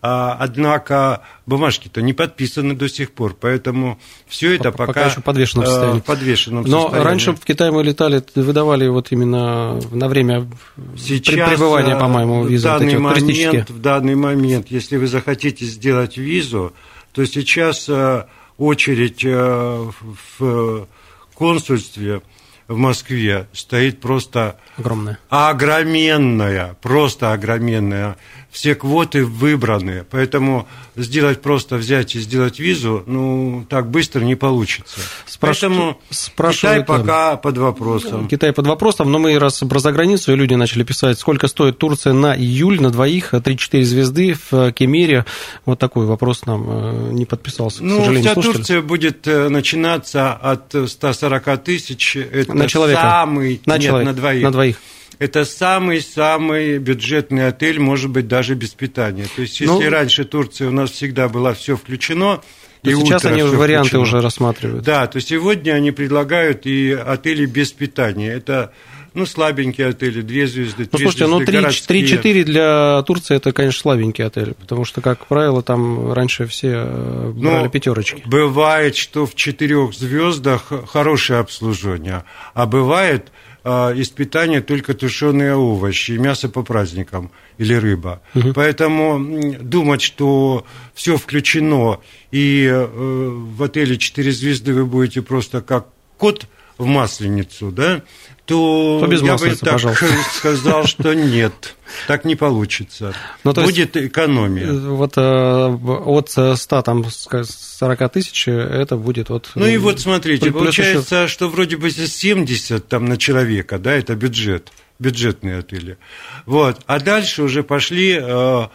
А, 0.00 0.36
однако 0.38 1.22
бумажки-то 1.46 2.02
не 2.02 2.12
подписаны 2.12 2.74
до 2.76 2.88
сих 2.88 3.10
пор, 3.10 3.34
поэтому 3.34 3.98
все 4.28 4.54
это 4.54 4.70
Пока 4.70 4.86
пока, 4.86 5.06
еще 5.06 5.20
в 5.20 5.24
подвешенном 5.24 5.64
э, 5.64 5.66
состоянии. 5.66 6.00
в 6.00 6.04
подвешенном 6.04 6.64
Но 6.64 6.82
состоянии. 6.82 7.04
раньше 7.08 7.32
в 7.32 7.40
Китай 7.40 7.70
мы 7.72 7.82
летали, 7.82 8.22
выдавали 8.36 8.86
вот 8.86 9.10
именно 9.10 9.80
на 9.90 10.08
время 10.08 10.48
Сейчас, 10.96 11.50
пребывания, 11.50 11.96
э, 11.96 11.98
по-моему, 11.98 12.42
в 12.42 12.48
визы 12.48 12.68
вот 12.68 12.78
данный 12.78 12.96
вот 12.96 13.20
момент, 13.20 13.70
в 13.70 13.80
данный 13.80 14.14
момент, 14.14 14.66
если 14.70 14.96
вы 14.98 15.08
захотите 15.08 15.64
сделать 15.64 16.16
визу, 16.16 16.72
то 17.12 17.24
сейчас 17.26 17.88
э, 17.88 18.24
очередь 18.56 19.24
в 19.24 20.86
консульстве 21.34 22.22
в 22.68 22.76
Москве 22.76 23.48
стоит 23.52 24.00
просто 24.00 24.58
Огромная. 24.76 25.18
огроменная, 25.30 26.76
просто 26.82 27.32
огроменная. 27.32 28.16
Все 28.50 28.74
квоты 28.74 29.26
выбраны, 29.26 30.04
поэтому 30.10 30.66
сделать 30.96 31.42
просто 31.42 31.76
взять 31.76 32.16
и 32.16 32.18
сделать 32.20 32.58
визу, 32.58 33.02
ну, 33.06 33.66
так 33.68 33.90
быстро 33.90 34.20
не 34.22 34.36
получится. 34.36 34.98
Спраш- 35.26 35.38
Поэтому 35.60 36.00
спрашивают, 36.08 36.86
Китай 36.86 36.98
пока 36.98 37.36
под 37.36 37.58
вопросом. 37.58 38.26
Китай 38.26 38.52
под 38.54 38.66
вопросом, 38.66 39.12
но 39.12 39.18
мы 39.18 39.38
раз 39.38 39.58
про 39.68 39.78
заграницу, 39.80 40.32
и 40.32 40.36
люди 40.36 40.54
начали 40.54 40.82
писать, 40.82 41.18
сколько 41.18 41.46
стоит 41.46 41.76
Турция 41.76 42.14
на 42.14 42.34
июль, 42.34 42.80
на 42.80 42.90
двоих, 42.90 43.34
3-4 43.34 43.82
звезды 43.82 44.34
в 44.50 44.72
Кемере. 44.72 45.26
Вот 45.66 45.78
такой 45.78 46.06
вопрос 46.06 46.46
нам 46.46 46.64
э, 46.68 47.12
не 47.12 47.26
подписался, 47.26 47.80
к 47.80 47.82
Ну, 47.82 47.98
сожалению, 47.98 48.32
вся. 48.32 48.40
Турция 48.42 48.80
будет 48.80 49.28
э, 49.28 49.50
начинаться 49.50 50.32
от 50.32 50.74
140 50.88 51.62
тысяч. 51.62 52.16
Это 52.16 52.54
На 52.54 52.66
человека. 52.66 53.00
самый... 53.02 53.60
На 53.66 53.74
нет, 53.74 53.82
человека. 53.88 54.10
на 54.10 54.16
двоих. 54.16 54.42
На 54.42 54.52
двоих. 54.52 54.80
Это 55.18 55.44
самый-самый 55.44 56.78
бюджетный 56.78 57.48
отель, 57.48 57.80
может 57.80 58.10
быть, 58.10 58.28
даже 58.28 58.54
без 58.54 58.70
питания. 58.70 59.26
То 59.34 59.42
есть, 59.42 59.60
если 59.60 59.72
Ну, 59.72 59.90
раньше 59.90 60.24
Турция 60.24 60.68
у 60.68 60.72
нас 60.72 60.90
всегда 60.90 61.28
была 61.28 61.54
все 61.54 61.76
включено, 61.76 62.40
и 62.84 62.94
сейчас 62.94 63.24
они 63.24 63.42
варианты 63.42 63.88
включено. 63.88 64.02
уже 64.02 64.20
рассматривают. 64.20 64.84
Да, 64.84 65.06
то 65.08 65.20
сегодня 65.20 65.72
они 65.72 65.90
предлагают 65.90 66.66
и 66.66 66.92
отели 66.92 67.44
без 67.46 67.72
питания. 67.72 68.32
Это, 68.32 68.72
ну, 69.14 69.26
слабенькие 69.26 69.88
отели, 69.88 70.20
две 70.20 70.46
звезды, 70.46 70.84
Ну, 70.92 70.96
три 70.98 71.06
слушайте, 71.06 71.26
ну 71.26 71.38
звезды, 71.38 71.52
городские. 71.52 72.04
3-4 72.04 72.44
для 72.44 73.02
Турции 73.02 73.34
это, 73.34 73.50
конечно, 73.52 73.80
слабенький 73.80 74.24
отель, 74.24 74.54
потому 74.54 74.84
что, 74.84 75.00
как 75.00 75.26
правило, 75.26 75.60
там 75.64 76.12
раньше 76.12 76.46
все 76.46 76.68
э, 76.76 77.32
Ну, 77.34 77.50
брали 77.50 77.66
пятерочки. 77.68 78.22
Бывает, 78.26 78.94
что 78.96 79.26
в 79.26 79.34
четырех 79.34 79.92
звездах 79.92 80.70
хорошее 80.88 81.40
обслуживание, 81.40 82.22
а 82.54 82.66
бывает 82.66 83.32
а, 83.70 83.92
из 83.92 84.08
питания 84.08 84.62
только 84.62 84.94
тушеные 84.94 85.54
овощи 85.54 86.12
мясо 86.12 86.48
по 86.48 86.62
праздникам 86.62 87.30
или 87.58 87.74
рыба. 87.74 88.22
Поэтому 88.54 89.16
м, 89.16 89.68
думать, 89.68 90.00
что 90.00 90.64
все 90.94 91.18
включено 91.18 92.00
и 92.30 92.66
э, 92.66 92.86
в 92.86 93.62
отеле 93.62 93.98
4 93.98 94.32
звезды 94.32 94.72
вы 94.72 94.86
будете 94.86 95.20
просто 95.20 95.60
как 95.60 95.88
кот 96.16 96.46
в 96.78 96.86
масленицу, 96.86 97.70
да, 97.70 98.02
то, 98.46 98.98
То 99.02 99.06
без 99.08 99.20
я 99.20 99.36
бы 99.36 99.50
так 99.50 99.72
пожалуйста. 99.72 100.06
сказал, 100.38 100.86
что 100.86 101.12
нет, 101.12 101.74
так 102.06 102.24
не 102.24 102.34
получится. 102.34 103.12
Ну, 103.44 103.52
то 103.52 103.60
есть- 103.62 103.72
Будет 103.74 103.96
экономия. 103.96 104.72
Вот 104.72 105.18
э, 105.18 105.20
от 105.20 106.30
100, 106.58 106.82
там, 106.82 107.02
ска- 107.02 107.44
40 107.44 108.12
тысяч, 108.12 108.48
это 108.48 108.96
будет 108.96 109.28
вот... 109.28 109.50
Ну 109.54 109.66
и 109.66 109.76
вот 109.76 110.00
смотрите, 110.00 110.50
получается, 110.50 111.28
что 111.28 111.48
вроде 111.48 111.76
бы 111.76 111.90
здесь 111.90 112.16
70 112.16 112.88
там 112.88 113.04
на 113.04 113.18
человека, 113.18 113.78
да, 113.78 113.92
это 113.92 114.14
бюджет, 114.14 114.72
бюджетные 114.98 115.58
отели. 115.58 115.98
Вот, 116.46 116.80
а 116.86 117.00
дальше 117.00 117.42
уже 117.42 117.62
пошли 117.62 118.18
э, 118.18 118.66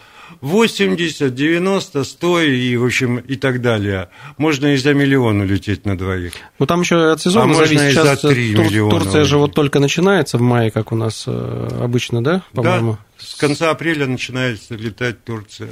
80, 0.41 1.33
90, 1.33 2.03
100 2.03 2.41
и, 2.41 2.75
в 2.77 2.85
общем, 2.85 3.17
и 3.17 3.35
так 3.35 3.61
далее. 3.61 4.09
Можно 4.37 4.73
и 4.73 4.77
за 4.77 4.93
миллион 4.93 5.41
улететь 5.41 5.85
на 5.85 5.97
двоих. 5.97 6.33
Ну, 6.59 6.65
там 6.65 6.81
еще 6.81 7.11
от 7.11 7.21
сезона 7.21 7.45
А 7.45 7.47
можно 7.47 7.65
зависит. 7.65 7.89
и 7.91 7.93
за 7.93 8.01
Сейчас 8.15 8.21
3 8.21 8.55
Тур- 8.55 8.65
миллиона 8.65 8.91
Турция 8.99 9.23
же 9.23 9.35
уже. 9.35 9.37
вот 9.37 9.53
только 9.53 9.79
начинается 9.79 10.37
в 10.37 10.41
мае, 10.41 10.71
как 10.71 10.91
у 10.91 10.95
нас 10.95 11.23
э, 11.27 11.79
обычно, 11.81 12.23
да, 12.23 12.43
по-моему? 12.53 12.93
Да, 12.93 12.99
с 13.25 13.35
конца 13.35 13.69
апреля 13.71 14.05
начинается 14.05 14.75
летать 14.75 15.23
Турция. 15.23 15.69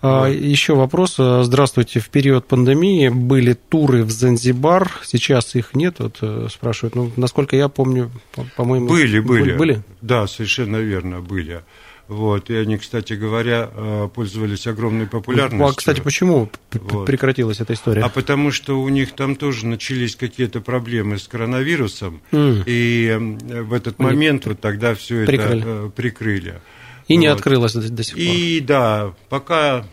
А, 0.00 0.26
Еще 0.28 0.74
вопрос. 0.74 1.16
А, 1.18 1.42
Здравствуйте. 1.42 2.00
В 2.00 2.08
период 2.08 2.46
пандемии 2.46 3.08
были 3.08 3.52
туры 3.52 4.02
в 4.04 4.10
Занзибар, 4.10 4.90
сейчас 5.04 5.54
их 5.56 5.74
нет, 5.74 5.96
вот 5.98 6.18
э, 6.22 6.48
спрашивают. 6.50 6.94
Ну, 6.94 7.12
насколько 7.16 7.54
я 7.56 7.68
помню, 7.68 8.10
по- 8.34 8.46
по-моему... 8.56 8.88
Были, 8.88 9.20
были. 9.20 9.52
Были? 9.56 9.82
Да, 10.00 10.26
совершенно 10.26 10.76
верно, 10.76 11.20
были. 11.20 11.62
Вот, 12.08 12.50
и 12.50 12.54
они, 12.56 12.78
кстати 12.78 13.14
говоря, 13.14 13.68
э, 13.74 14.08
пользовались 14.14 14.66
огромной 14.66 15.06
популярностью. 15.06 15.66
А, 15.66 15.72
кстати, 15.74 16.00
почему 16.00 16.48
Вот. 16.72 17.04
прекратилась 17.06 17.60
эта 17.60 17.72
история? 17.74 18.02
А 18.02 18.08
потому 18.08 18.52
что 18.52 18.80
у 18.80 18.88
них 18.88 19.12
там 19.12 19.34
тоже 19.34 19.66
начались 19.66 20.14
какие-то 20.14 20.60
проблемы 20.60 21.18
с 21.18 21.26
коронавирусом, 21.26 22.20
М. 22.30 22.62
и 22.64 23.06
э, 23.08 23.62
в 23.62 23.72
этот 23.72 23.98
Они 23.98 24.08
момент 24.08 24.46
вот 24.46 24.60
тогда 24.60 24.94
все 24.94 25.26
прикрыли. 25.26 25.60
это 25.60 25.68
э, 25.68 25.90
прикрыли. 25.94 26.60
И 27.08 27.16
не 27.16 27.28
Вот. 27.28 27.36
открылась 27.38 27.72
до, 27.72 27.88
до 27.90 28.02
сих 28.02 28.14
пор. 28.14 28.24
И 28.24 28.60
да, 28.60 29.12
пока, 29.28 29.84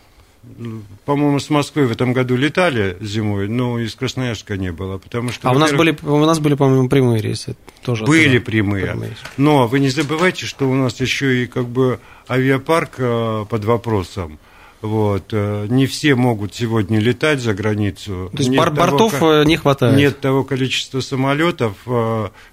по-моему, 1.04 1.40
с 1.40 1.50
Москвы 1.50 1.86
в 1.86 1.92
этом 1.92 2.12
году 2.12 2.36
летали 2.36 2.96
зимой, 3.00 3.48
но 3.48 3.78
из 3.78 3.94
Красноярска 3.94 4.56
не 4.56 4.72
было, 4.72 4.98
потому 4.98 5.30
что... 5.32 5.48
А 5.48 5.52
у 5.52 5.58
нас 5.58 5.72
были, 5.72 5.96
у 6.02 6.24
нас 6.24 6.38
были, 6.38 6.54
по-моему, 6.54 6.88
прямые 6.88 7.20
рейсы 7.20 7.56
тоже. 7.84 8.04
Были 8.04 8.36
оттуда. 8.36 8.44
прямые. 8.44 8.86
рейсы. 8.86 9.16
Но 9.36 9.66
вы 9.66 9.80
не 9.80 9.88
забывайте, 9.90 10.46
что 10.46 10.68
у 10.70 10.74
нас 10.74 11.00
еще 11.00 11.42
и 11.42 11.46
как 11.46 11.66
бы 11.66 11.98
авиапарк 12.28 12.94
э, 12.98 13.46
под 13.48 13.64
вопросом. 13.64 14.38
Вот. 14.80 15.24
э, 15.32 15.66
Не 15.68 15.86
все 15.86 16.14
могут 16.14 16.54
сегодня 16.54 17.00
летать 17.00 17.40
за 17.40 17.54
границу. 17.54 18.30
То 18.32 18.38
есть 18.38 18.50
Нет 18.50 18.62
того 18.64 18.76
бортов 18.76 19.18
ко- 19.18 19.42
э, 19.42 19.44
не 19.44 19.56
хватает. 19.56 19.96
Нет 19.96 20.20
того 20.20 20.44
количества 20.44 21.00
самолетов, 21.00 21.74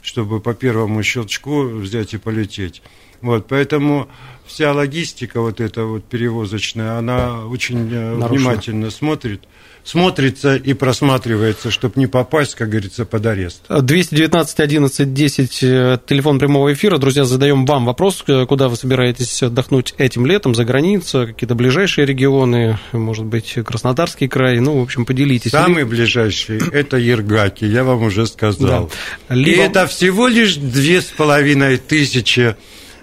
чтобы 0.01 0.39
по 0.39 0.53
первому 0.53 1.03
щелчку 1.03 1.63
взять 1.65 2.13
и 2.13 2.17
полететь. 2.17 2.81
Вот, 3.21 3.47
поэтому 3.47 4.07
вся 4.45 4.73
логистика 4.73 5.41
вот 5.41 5.61
эта 5.61 5.83
вот 5.85 6.03
перевозочная, 6.05 6.97
она 6.97 7.45
очень 7.45 7.87
э, 7.91 8.15
Нарушена. 8.15 8.27
внимательно 8.27 8.89
смотрит, 8.91 9.43
смотрится 9.83 10.55
и 10.55 10.73
просматривается, 10.73 11.71
чтобы 11.71 11.93
не 11.99 12.07
попасть, 12.07 12.55
как 12.55 12.69
говорится, 12.69 13.05
под 13.05 13.25
арест. 13.25 13.61
219 13.69 14.59
11 14.59 15.13
10, 15.13 15.63
э, 15.63 15.99
телефон 16.05 16.39
прямого 16.39 16.73
эфира. 16.73 16.97
Друзья, 16.97 17.23
задаем 17.25 17.65
вам 17.65 17.85
вопрос, 17.85 18.23
э, 18.27 18.45
куда 18.45 18.67
вы 18.69 18.75
собираетесь 18.75 19.41
отдохнуть 19.43 19.93
этим 19.97 20.25
летом, 20.25 20.53
за 20.53 20.65
границей, 20.65 21.27
какие-то 21.27 21.55
ближайшие 21.55 22.05
регионы, 22.05 22.77
может 22.91 23.25
быть, 23.25 23.53
Краснодарский 23.65 24.27
край, 24.27 24.59
ну, 24.59 24.79
в 24.79 24.83
общем, 24.83 25.05
поделитесь. 25.05 25.51
Самый 25.51 25.85
ближайший– 25.85 26.59
это 26.73 26.97
Ергаки, 26.97 27.65
я 27.65 27.83
вам 27.83 28.03
уже 28.03 28.27
сказал. 28.27 28.91
Да. 29.29 29.35
И 29.35 29.39
Либо- 29.39 29.61
это 29.63 29.87
всего 29.87 30.27
лишь 30.27 30.55
две 30.55 31.01
с 31.01 31.05
половиной 31.05 31.77
тысячи 31.77 32.55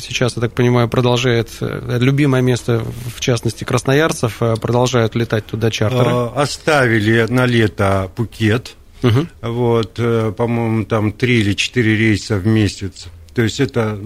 сейчас, 0.00 0.36
я 0.36 0.40
так 0.42 0.52
понимаю, 0.52 0.88
продолжает, 0.88 1.48
любимое 1.60 2.42
место, 2.42 2.82
в 3.14 3.20
частности, 3.20 3.64
красноярцев, 3.64 4.35
э, 4.40 4.56
продолжают 4.56 5.14
летать 5.14 5.46
туда 5.46 5.70
чартеры. 5.70 6.10
Э, 6.10 6.28
Оставили 6.34 7.26
на 7.28 7.46
лето 7.46 8.10
Пукет. 8.16 8.74
Мгм. 9.02 9.28
Вот, 9.42 9.94
э, 9.98 10.32
по-моему, 10.36 10.84
там 10.84 11.12
3 11.12 11.40
или 11.40 11.52
4 11.54 11.96
рейса 11.96 12.36
в 12.36 12.46
месяц. 12.46 13.06
То 13.34 13.42
есть 13.42 13.60
это, 13.60 13.98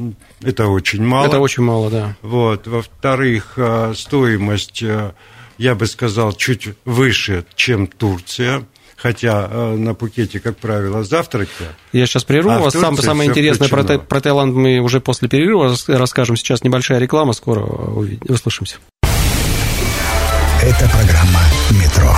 это 0.42 0.66
очень 0.66 1.04
мало. 1.04 1.26
Это 1.26 1.38
очень 1.38 1.62
мало, 1.62 1.88
да. 1.90 2.16
Вот. 2.22 2.66
Во-вторых, 2.66 3.56
стоимость, 3.94 4.82
я 5.56 5.74
бы 5.76 5.86
сказал, 5.86 6.32
чуть 6.32 6.70
выше, 6.84 7.44
чем 7.54 7.86
Турция. 7.86 8.64
Хотя 8.96 9.48
э, 9.50 9.76
на 9.76 9.94
Пукете, 9.94 10.40
как 10.40 10.58
правило, 10.58 11.04
завтраки. 11.04 11.50
Я 11.92 12.04
сейчас 12.04 12.24
прерву 12.24 12.50
А 12.50 12.58
вас. 12.58 12.74
Сам, 12.74 12.98
самое 12.98 13.30
интересное 13.30 13.68
про, 13.68 13.82
включено. 13.82 13.98
Про 14.00 14.20
Таиланд 14.20 14.54
мы 14.54 14.78
уже 14.80 15.00
после 15.00 15.26
перерыва 15.26 15.70
рас- 15.70 15.88
расскажем. 15.88 16.36
Сейчас 16.36 16.64
небольшая 16.64 16.98
реклама, 16.98 17.32
скоро 17.32 17.60
увидим, 17.62 18.26
услышимся. 18.28 18.76
Это 20.62 20.86
программа 20.90 21.40
«Метро». 21.70 22.14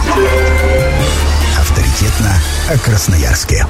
Авторитетно 1.56 2.34
о 2.68 2.76
Красноярске. 2.78 3.64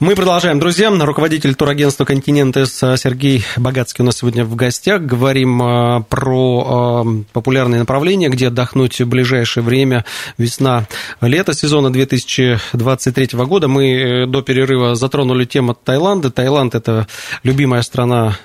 Мы 0.00 0.14
продолжаем, 0.14 0.58
друзья. 0.58 0.90
Руководитель 0.90 1.54
турагентства 1.54 2.04
«Континент 2.04 2.56
С» 2.56 2.96
Сергей 2.96 3.44
Богатский 3.56 4.02
у 4.02 4.06
нас 4.06 4.18
сегодня 4.18 4.44
в 4.44 4.54
гостях. 4.54 5.02
Говорим 5.02 5.62
э, 5.62 6.02
про 6.08 7.04
э, 7.06 7.22
популярные 7.32 7.78
направления, 7.80 8.28
где 8.28 8.48
отдохнуть 8.48 9.00
в 9.00 9.06
ближайшее 9.06 9.62
время. 9.64 10.04
Весна, 10.38 10.86
лето 11.20 11.54
сезона 11.54 11.92
2023 11.92 13.28
года. 13.44 13.68
Мы 13.68 13.92
э, 13.92 14.26
до 14.26 14.42
перерыва 14.42 14.96
затронули 14.96 15.44
тему 15.44 15.74
Таиланда. 15.74 16.30
Таиланд– 16.30 16.74
это 16.76 17.06
любимая 17.42 17.82
страна 17.82 18.36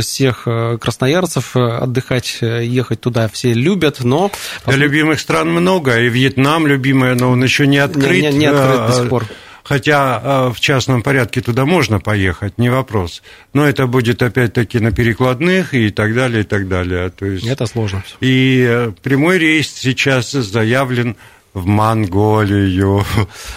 всех 0.00 0.42
э, 0.46 0.78
красноярцев. 0.78 1.56
Отдыхать, 1.56 2.38
э, 2.40 2.64
ехать 2.64 3.00
туда 3.00 3.28
все 3.32 3.52
любят, 3.54 3.98
но... 4.02 4.30
Да, 4.66 4.72
любимых 4.72 5.20
стран 5.20 5.48
много, 5.50 5.98
и 6.00 6.08
Вьетнам 6.08 6.66
любимая, 6.66 7.14
но 7.14 7.30
он 7.30 7.42
еще 7.42 7.66
не 7.66 7.78
открыт. 7.78 8.10
Не- 8.22 8.30
не- 8.32 8.38
не 8.38 8.46
открыт 8.46 8.76
до 8.76 8.92
Э, 8.92 9.00
сих 9.00 9.08
пор. 9.08 9.26
Хотя 9.64 10.20
э, 10.22 10.52
в 10.52 10.60
частном 10.60 11.02
порядке 11.02 11.40
туда 11.40 11.64
можно 11.64 12.00
поехать, 12.00 12.58
не 12.58 12.68
вопрос. 12.68 13.22
Но 13.52 13.66
это 13.66 13.86
будет 13.86 14.22
опять-таки 14.22 14.80
на 14.80 14.92
перекладных 14.92 15.74
и 15.74 15.90
так 15.90 16.14
далее, 16.14 16.40
и 16.40 16.44
так 16.44 16.68
далее. 16.68 17.10
То 17.10 17.26
есть... 17.26 17.46
Это 17.46 17.66
сложно. 17.66 18.02
И 18.20 18.66
э, 18.68 18.92
прямой 19.02 19.38
рейс 19.38 19.72
сейчас 19.72 20.32
заявлен 20.32 21.16
в 21.54 21.66
Монголию. 21.66 23.04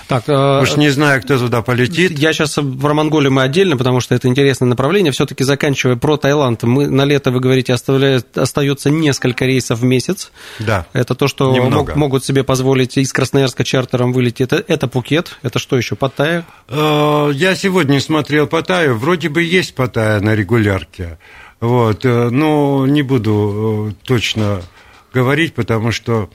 Так, 0.07 0.25
э, 0.27 0.61
Уж 0.61 0.75
не 0.75 0.89
знаю, 0.89 1.21
кто 1.21 1.37
туда 1.37 1.61
полетит. 1.61 2.17
Я 2.19 2.33
сейчас 2.33 2.53
про 2.55 2.93
Монголию 2.93 3.31
мы 3.31 3.43
отдельно, 3.43 3.77
потому 3.77 4.01
что 4.01 4.13
это 4.15 4.27
интересное 4.27 4.67
направление. 4.67 5.11
Все-таки 5.13 5.43
заканчивая 5.43 5.95
про 5.95 6.17
Таиланд, 6.17 6.63
мы 6.63 6.87
на 6.87 7.05
лето, 7.05 7.31
вы 7.31 7.39
говорите, 7.39 7.73
оставляет, 7.73 8.37
остается 8.37 8.89
несколько 8.89 9.45
рейсов 9.45 9.79
в 9.79 9.83
месяц. 9.85 10.31
Да. 10.59 10.85
Это 10.93 11.15
то, 11.15 11.27
что 11.27 11.53
мог- 11.55 11.95
могут 11.95 12.25
себе 12.25 12.43
позволить 12.43 12.97
из 12.97 13.13
Красноярска 13.13 13.63
чартером 13.63 14.11
вылететь. 14.11 14.41
Это, 14.51 14.63
это 14.67 14.87
Пукет. 14.87 15.37
Это 15.41 15.57
что 15.59 15.77
еще? 15.77 15.95
Паттайя? 15.95 16.45
Э, 16.67 17.31
Я 17.33 17.55
сегодня 17.55 17.99
смотрел 18.01 18.47
Паттайю, 18.47 18.95
вроде 18.97 19.29
бы 19.29 19.41
есть 19.41 19.73
Паттайя 19.73 20.19
на 20.19 20.35
регулярке, 20.35 21.17
вот, 21.61 22.03
э, 22.05 22.29
но 22.29 22.85
не 22.87 23.01
буду 23.03 23.93
точно 24.03 24.61
говорить, 25.13 25.53
потому 25.53 25.91
что 25.91 26.29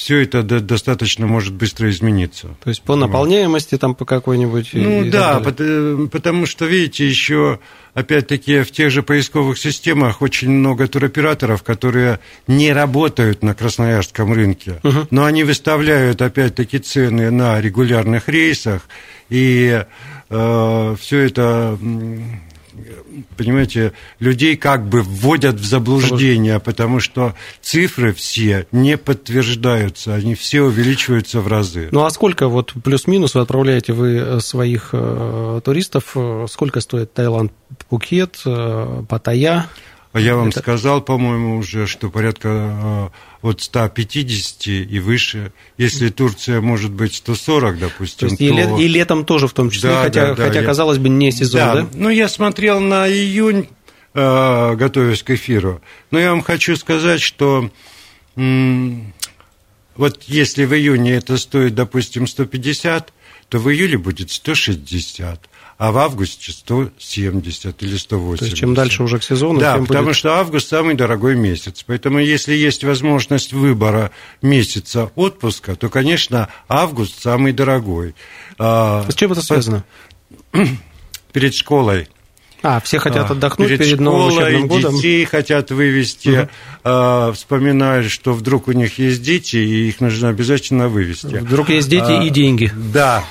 все 0.00 0.22
это 0.22 0.42
до- 0.42 0.60
достаточно 0.60 1.26
может 1.26 1.52
быстро 1.52 1.90
измениться. 1.90 2.48
То 2.64 2.70
есть 2.70 2.80
по 2.80 2.96
наполняемости 2.96 3.76
там 3.76 3.94
по 3.94 4.06
какой-нибудь? 4.06 4.70
Ну 4.72 5.04
и 5.04 5.10
да, 5.10 5.34
далее. 5.34 5.44
пот- 5.44 5.60
э, 5.60 6.08
потому 6.10 6.46
что, 6.46 6.64
видите, 6.64 7.06
еще, 7.06 7.58
опять-таки, 7.92 8.62
в 8.62 8.70
тех 8.70 8.90
же 8.90 9.02
поисковых 9.02 9.58
системах 9.58 10.22
очень 10.22 10.48
много 10.50 10.88
туроператоров, 10.88 11.62
которые 11.62 12.18
не 12.46 12.72
работают 12.72 13.42
на 13.42 13.54
красноярском 13.54 14.32
рынке, 14.32 14.80
но 15.10 15.26
они 15.26 15.44
выставляют, 15.44 16.22
опять-таки, 16.22 16.78
цены 16.78 17.30
на 17.30 17.60
регулярных 17.60 18.26
рейсах, 18.30 18.88
и 19.28 19.84
все 20.28 20.96
это... 21.18 21.78
Понимаете, 23.36 23.92
людей 24.18 24.56
как 24.56 24.88
бы 24.88 25.02
вводят 25.02 25.56
в 25.56 25.64
заблуждение, 25.64 26.60
потому 26.60 27.00
что 27.00 27.34
цифры 27.60 28.12
все 28.12 28.66
не 28.72 28.96
подтверждаются, 28.96 30.14
они 30.14 30.34
все 30.34 30.62
увеличиваются 30.62 31.40
в 31.40 31.48
разы. 31.48 31.88
Ну 31.92 32.04
а 32.04 32.10
сколько 32.10 32.48
вот 32.48 32.72
плюс-минус 32.84 33.34
вы 33.34 33.40
отправляете 33.42 33.92
вы 33.92 34.16
э, 34.16 34.40
своих 34.40 34.90
э, 34.92 35.60
туристов? 35.64 36.12
Э, 36.14 36.46
Сколько 36.48 36.80
стоит 36.80 37.12
Таиланд, 37.12 37.52
Пукет, 37.88 38.40
э, 38.44 39.04
Паттайя? 39.08 39.66
А 40.12 40.20
я 40.20 40.34
вам 40.36 40.48
Это- 40.48 40.58
сказал, 40.60 41.00
по-моему, 41.02 41.56
уже, 41.58 41.86
что 41.86 42.10
порядка 42.10 42.48
э, 42.48 43.08
от 43.42 43.62
150 43.62 44.66
и 44.66 44.98
выше. 44.98 45.52
Если 45.78 46.08
Турция 46.10 46.60
может 46.60 46.90
быть 46.90 47.14
140, 47.14 47.74
То 47.74 47.80
допустим, 47.88 48.28
есть 48.28 48.40
и, 48.40 48.50
лет- 48.50 48.78
и 48.78 48.86
летом 48.88 49.24
тоже 49.24 49.48
в 49.48 49.52
том 49.52 49.70
числе, 49.70 49.90
Да, 49.90 50.02
хотя, 50.02 50.26
да, 50.28 50.34
да, 50.34 50.46
хотя 50.48 50.60
я- 50.60 50.66
казалось 50.66 50.98
бы, 50.98 51.08
не 51.08 51.32
сезон, 51.32 51.60
да? 51.60 51.88
Ну, 51.94 52.10
я 52.10 52.28
смотрел 52.28 52.80
на 52.80 53.08
июнь, 53.08 53.68
э, 54.14 54.74
готовясь 54.76 55.22
к 55.22 55.30
эфиру. 55.30 55.80
Но 56.10 56.18
я 56.18 56.30
вам 56.30 56.42
хочу 56.42 56.76
сказать, 56.76 57.20
что 57.20 57.70
м, 58.36 59.12
вот 59.96 60.22
если 60.26 60.64
в 60.64 60.74
июне 60.74 61.12
это 61.14 61.36
стоит, 61.36 61.74
допустим, 61.74 62.26
150, 62.26 63.12
то 63.48 63.58
в 63.58 63.70
июле 63.70 63.98
будет 63.98 64.30
160, 64.30 65.48
а 65.82 65.92
в 65.92 65.96
августе 65.98 66.52
170 66.52 67.82
или 67.82 67.96
180. 67.96 68.38
То 68.38 68.44
есть 68.44 68.56
чем 68.58 68.74
дальше 68.74 69.02
уже 69.02 69.18
к 69.18 69.22
сезону, 69.24 69.58
Да, 69.60 69.78
потому 69.78 70.08
будет- 70.08 70.16
что 70.16 70.34
август 70.34 70.68
самый 70.68 70.94
дорогой 70.94 71.36
месяц. 71.36 71.82
Поэтому 71.86 72.18
если 72.18 72.52
есть 72.54 72.84
возможность 72.84 73.54
выбора 73.54 74.10
месяца 74.42 75.10
отпуска, 75.14 75.76
то, 75.76 75.88
конечно, 75.88 76.48
август 76.68 77.22
самый 77.22 77.52
дорогой. 77.54 78.14
А, 78.58 79.06
С 79.08 79.14
чем 79.14 79.32
это 79.32 79.40
связано? 79.40 79.84
Перед 81.32 81.54
школой. 81.54 82.08
А, 82.62 82.78
все 82.80 82.98
хотят 82.98 83.30
А, 83.30 83.32
отдохнуть 83.32 83.70
перед, 83.78 84.00
новым 84.00 84.32
школой, 84.32 84.48
учебным 84.50 84.68
годом. 84.68 84.96
детей 84.96 85.24
хотят 85.24 85.70
вывести, 85.70 86.50
а, 86.84 87.32
вспоминают, 87.32 88.10
что 88.10 88.34
вдруг 88.34 88.68
у 88.68 88.72
них 88.72 88.98
есть 88.98 89.22
дети, 89.22 89.56
и 89.56 89.88
их 89.88 90.00
нужно 90.00 90.28
обязательно 90.28 90.88
вывести. 90.90 91.36
Вдруг 91.36 91.70
есть 91.70 91.88
дети 91.88 92.04
А, 92.10 92.22
и 92.22 92.28
деньги. 92.28 92.70
Да. 92.92 93.24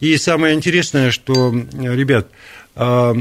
И 0.00 0.16
самое 0.16 0.54
интересное, 0.54 1.10
что, 1.10 1.52
ребят, 1.72 2.28
а, 2.74 3.14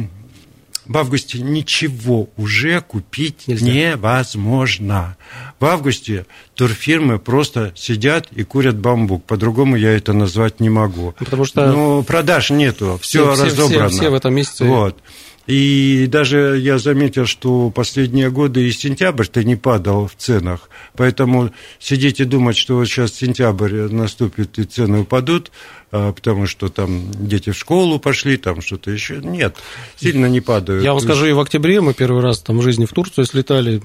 в 0.86 0.98
августе 0.98 1.40
ничего 1.40 2.30
уже 2.36 2.82
купить 2.82 3.44
Нельзя. 3.48 3.66
невозможно. 3.72 5.18
В 5.60 5.66
августе 5.66 6.26
турфирмы 6.56 7.20
просто 7.20 7.72
сидят 7.76 8.28
и 8.32 8.44
курят 8.44 8.78
бамбук. 8.78 9.24
По-другому 9.26 9.76
я 9.76 9.92
это 9.96 10.14
назвать 10.14 10.60
не 10.60 10.70
могу. 10.70 11.14
Потому 11.20 11.46
что 11.46 11.72
Ну, 11.72 12.04
продаж 12.04 12.50
нету, 12.50 12.98
все, 13.02 13.34
все- 13.36 13.46
все- 13.50 13.62
разобрано. 13.62 13.90
все 13.90 14.10
в 14.10 14.14
этом 14.16 14.34
месяце. 14.34 14.66
Вот. 14.66 14.98
И 15.50 16.06
даже 16.06 16.60
я 16.62 16.78
заметил, 16.78 17.26
что 17.26 17.72
последние 17.72 18.30
годы 18.30 18.68
и 18.68 18.72
сентябрь-то 18.72 19.44
не 19.44 19.56
падал 19.56 20.06
в 20.06 20.14
ценах. 20.16 20.70
Поэтому 20.96 21.50
сидеть 21.80 22.20
и 22.20 22.26
думать, 22.26 22.56
что 22.56 22.76
вот 22.76 22.86
сейчас 22.86 23.14
сентябрь 23.14 23.90
наступит 23.90 24.60
и 24.60 24.64
цены 24.66 25.00
упадут, 25.00 25.52
а, 25.92 26.14
потому 26.14 26.46
что 26.46 26.70
там 26.70 27.10
дети 27.12 27.50
в 27.50 27.58
школу 27.58 27.98
пошли, 27.98 28.38
там 28.38 28.62
что-то 28.62 28.92
еще. 28.92 29.22
Нет, 29.24 29.56
сильно 29.96 30.28
не 30.28 30.40
падают. 30.40 30.84
Я 30.84 30.94
вам 30.94 31.02
скажу, 31.02 31.26
и 31.26 31.32
в 31.32 31.40
октябре 31.40 31.82
мы 31.82 31.96
первый 31.96 32.22
раз 32.22 32.42
там 32.42 32.60
в 32.60 32.62
жизни 32.62 32.86
в 32.86 32.94
Турцию 32.94 33.26
слетали, 33.26 33.82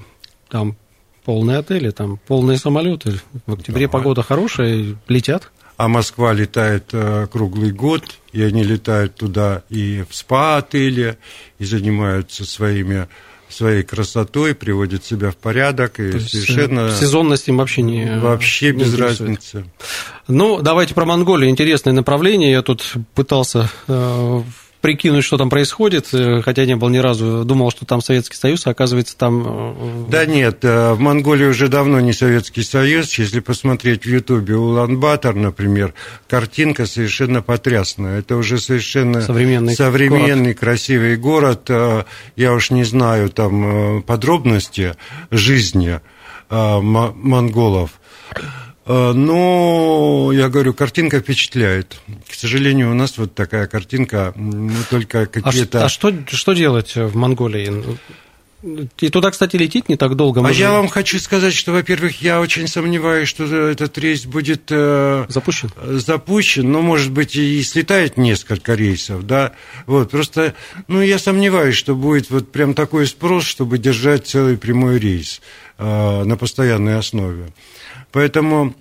там 0.49 0.77
полные 1.23 1.57
отели, 1.57 1.89
там 1.89 2.19
полные 2.27 2.59
самолеты. 2.59 3.19
В 3.47 3.53
октябре 3.53 3.89
погода 3.89 4.21
хорошая, 4.21 4.95
летят. 5.07 5.51
А 5.77 5.87
Москва 5.89 6.31
летает 6.33 6.85
э, 6.93 7.27
круглый 7.31 7.71
год, 7.71 8.03
и 8.31 8.41
они 8.41 8.63
летают 8.63 9.15
туда 9.15 9.63
и 9.69 10.05
в 10.09 10.15
спа-отеле, 10.15 11.17
и 11.59 11.65
занимаются 11.65 12.45
своими, 12.45 13.07
своей 13.49 13.83
красотой, 13.83 14.55
приводят 14.55 15.03
себя 15.03 15.31
в 15.31 15.35
порядок, 15.35 15.99
и 15.99 16.11
То 16.11 16.17
есть, 16.17 16.31
совершенно 16.31 16.87
э, 16.87 16.95
сезонность 16.97 17.49
им 17.49 17.57
вообще 17.57 17.81
не 17.81 18.19
вообще 18.19 18.67
не 18.67 18.79
без 18.79 18.93
интересует. 18.93 19.19
разницы. 19.19 19.65
Ну, 20.29 20.61
давайте 20.61 20.93
про 20.93 21.05
Монголию. 21.05 21.49
Интересное 21.49 21.93
направление. 21.93 22.51
Я 22.51 22.61
тут 22.61 22.93
пытался 23.13 23.69
э, 23.87 24.41
прикинуть, 24.85 25.23
что 25.23 25.39
там 25.39 25.49
происходит, 25.49 26.13
э, 26.13 26.43
хотя 26.43 26.63
не 26.63 26.75
был 26.75 26.89
ни 26.89 26.99
разу, 26.99 27.43
думал, 27.43 27.71
что 27.71 27.87
там 27.87 28.01
Советский 28.01 28.37
Союз, 28.37 28.67
а 28.67 28.69
оказывается 28.69 29.17
там... 29.17 29.43
Э, 29.47 30.05
да 30.11 30.27
нет, 30.27 30.59
в 30.61 30.97
Монголии 30.99 31.47
уже 31.47 31.69
давно 31.69 31.99
не 32.01 32.13
Советский 32.13 32.61
Союз. 32.61 33.17
Если 33.17 33.39
посмотреть 33.39 34.03
в 34.03 34.07
Ютубе 34.07 34.55
Улан-Батор, 34.55 35.33
например, 35.33 35.95
картинка 36.27 36.85
совершенно 36.85 37.41
потрясная. 37.41 38.19
Это 38.19 38.35
уже 38.35 38.59
совершенно 38.59 39.21
современный, 39.21 39.75
современный 39.75 40.53
город. 40.53 40.59
красивый 40.59 41.15
город. 41.17 41.67
Я 42.35 42.53
уж 42.53 42.69
не 42.69 42.83
знаю 42.83 43.29
там 43.29 44.03
подробности 44.03 44.95
жизни 45.31 45.99
монголов. 46.51 47.89
Э, 48.85 49.13
но, 49.13 50.31
я 50.33 50.49
говорю, 50.49 50.73
картинка 50.73 51.19
впечатляет. 51.19 51.97
К 52.29 52.33
сожалению, 52.33 52.91
у 52.91 52.93
нас 52.93 53.17
вот 53.17 53.33
такая 53.33 53.67
картинка, 53.67 54.33
ну, 54.35 54.71
только 54.89 55.21
а 55.21 55.25
какие-то... 55.25 55.81
А, 55.81 55.85
а 55.85 55.89
что, 55.89 56.13
что 56.27 56.53
делать 56.53 56.95
в 56.95 57.15
Монголии? 57.15 57.97
И 58.99 59.09
туда, 59.09 59.29
кстати, 59.29 59.57
лететь 59.57 59.89
не 59.89 59.95
так 59.95 60.15
долго. 60.15 60.41
А 60.45 60.53
же... 60.53 60.59
я 60.59 60.71
вам 60.71 60.87
хочу 60.87 61.19
сказать, 61.19 61.53
что, 61.53 61.71
во-первых, 61.71 62.21
я 62.21 62.41
очень 62.41 62.67
сомневаюсь, 62.67 63.29
что 63.29 63.43
этот 63.43 63.97
рейс 63.97 64.25
будет 64.25 64.63
э, 64.71 65.25
запущен. 65.29 65.69
Запущен, 65.83 66.71
но, 66.71 66.81
может 66.81 67.11
быть, 67.11 67.35
и 67.35 67.61
слетает 67.61 68.17
несколько 68.17 68.73
рейсов, 68.73 69.25
да. 69.27 69.51
Вот, 69.85 70.09
просто, 70.11 70.55
ну, 70.87 71.01
я 71.01 71.19
сомневаюсь, 71.19 71.75
что 71.75 71.95
будет 71.95 72.31
вот 72.31 72.51
прям 72.51 72.73
такой 72.73 73.05
спрос, 73.05 73.45
чтобы 73.45 73.77
держать 73.77 74.25
целый 74.25 74.57
прямой 74.57 74.99
рейс 74.99 75.41
э, 75.77 76.23
на 76.23 76.35
постоянной 76.35 76.97
основе. 76.97 77.51
Поэтому, 78.15 78.73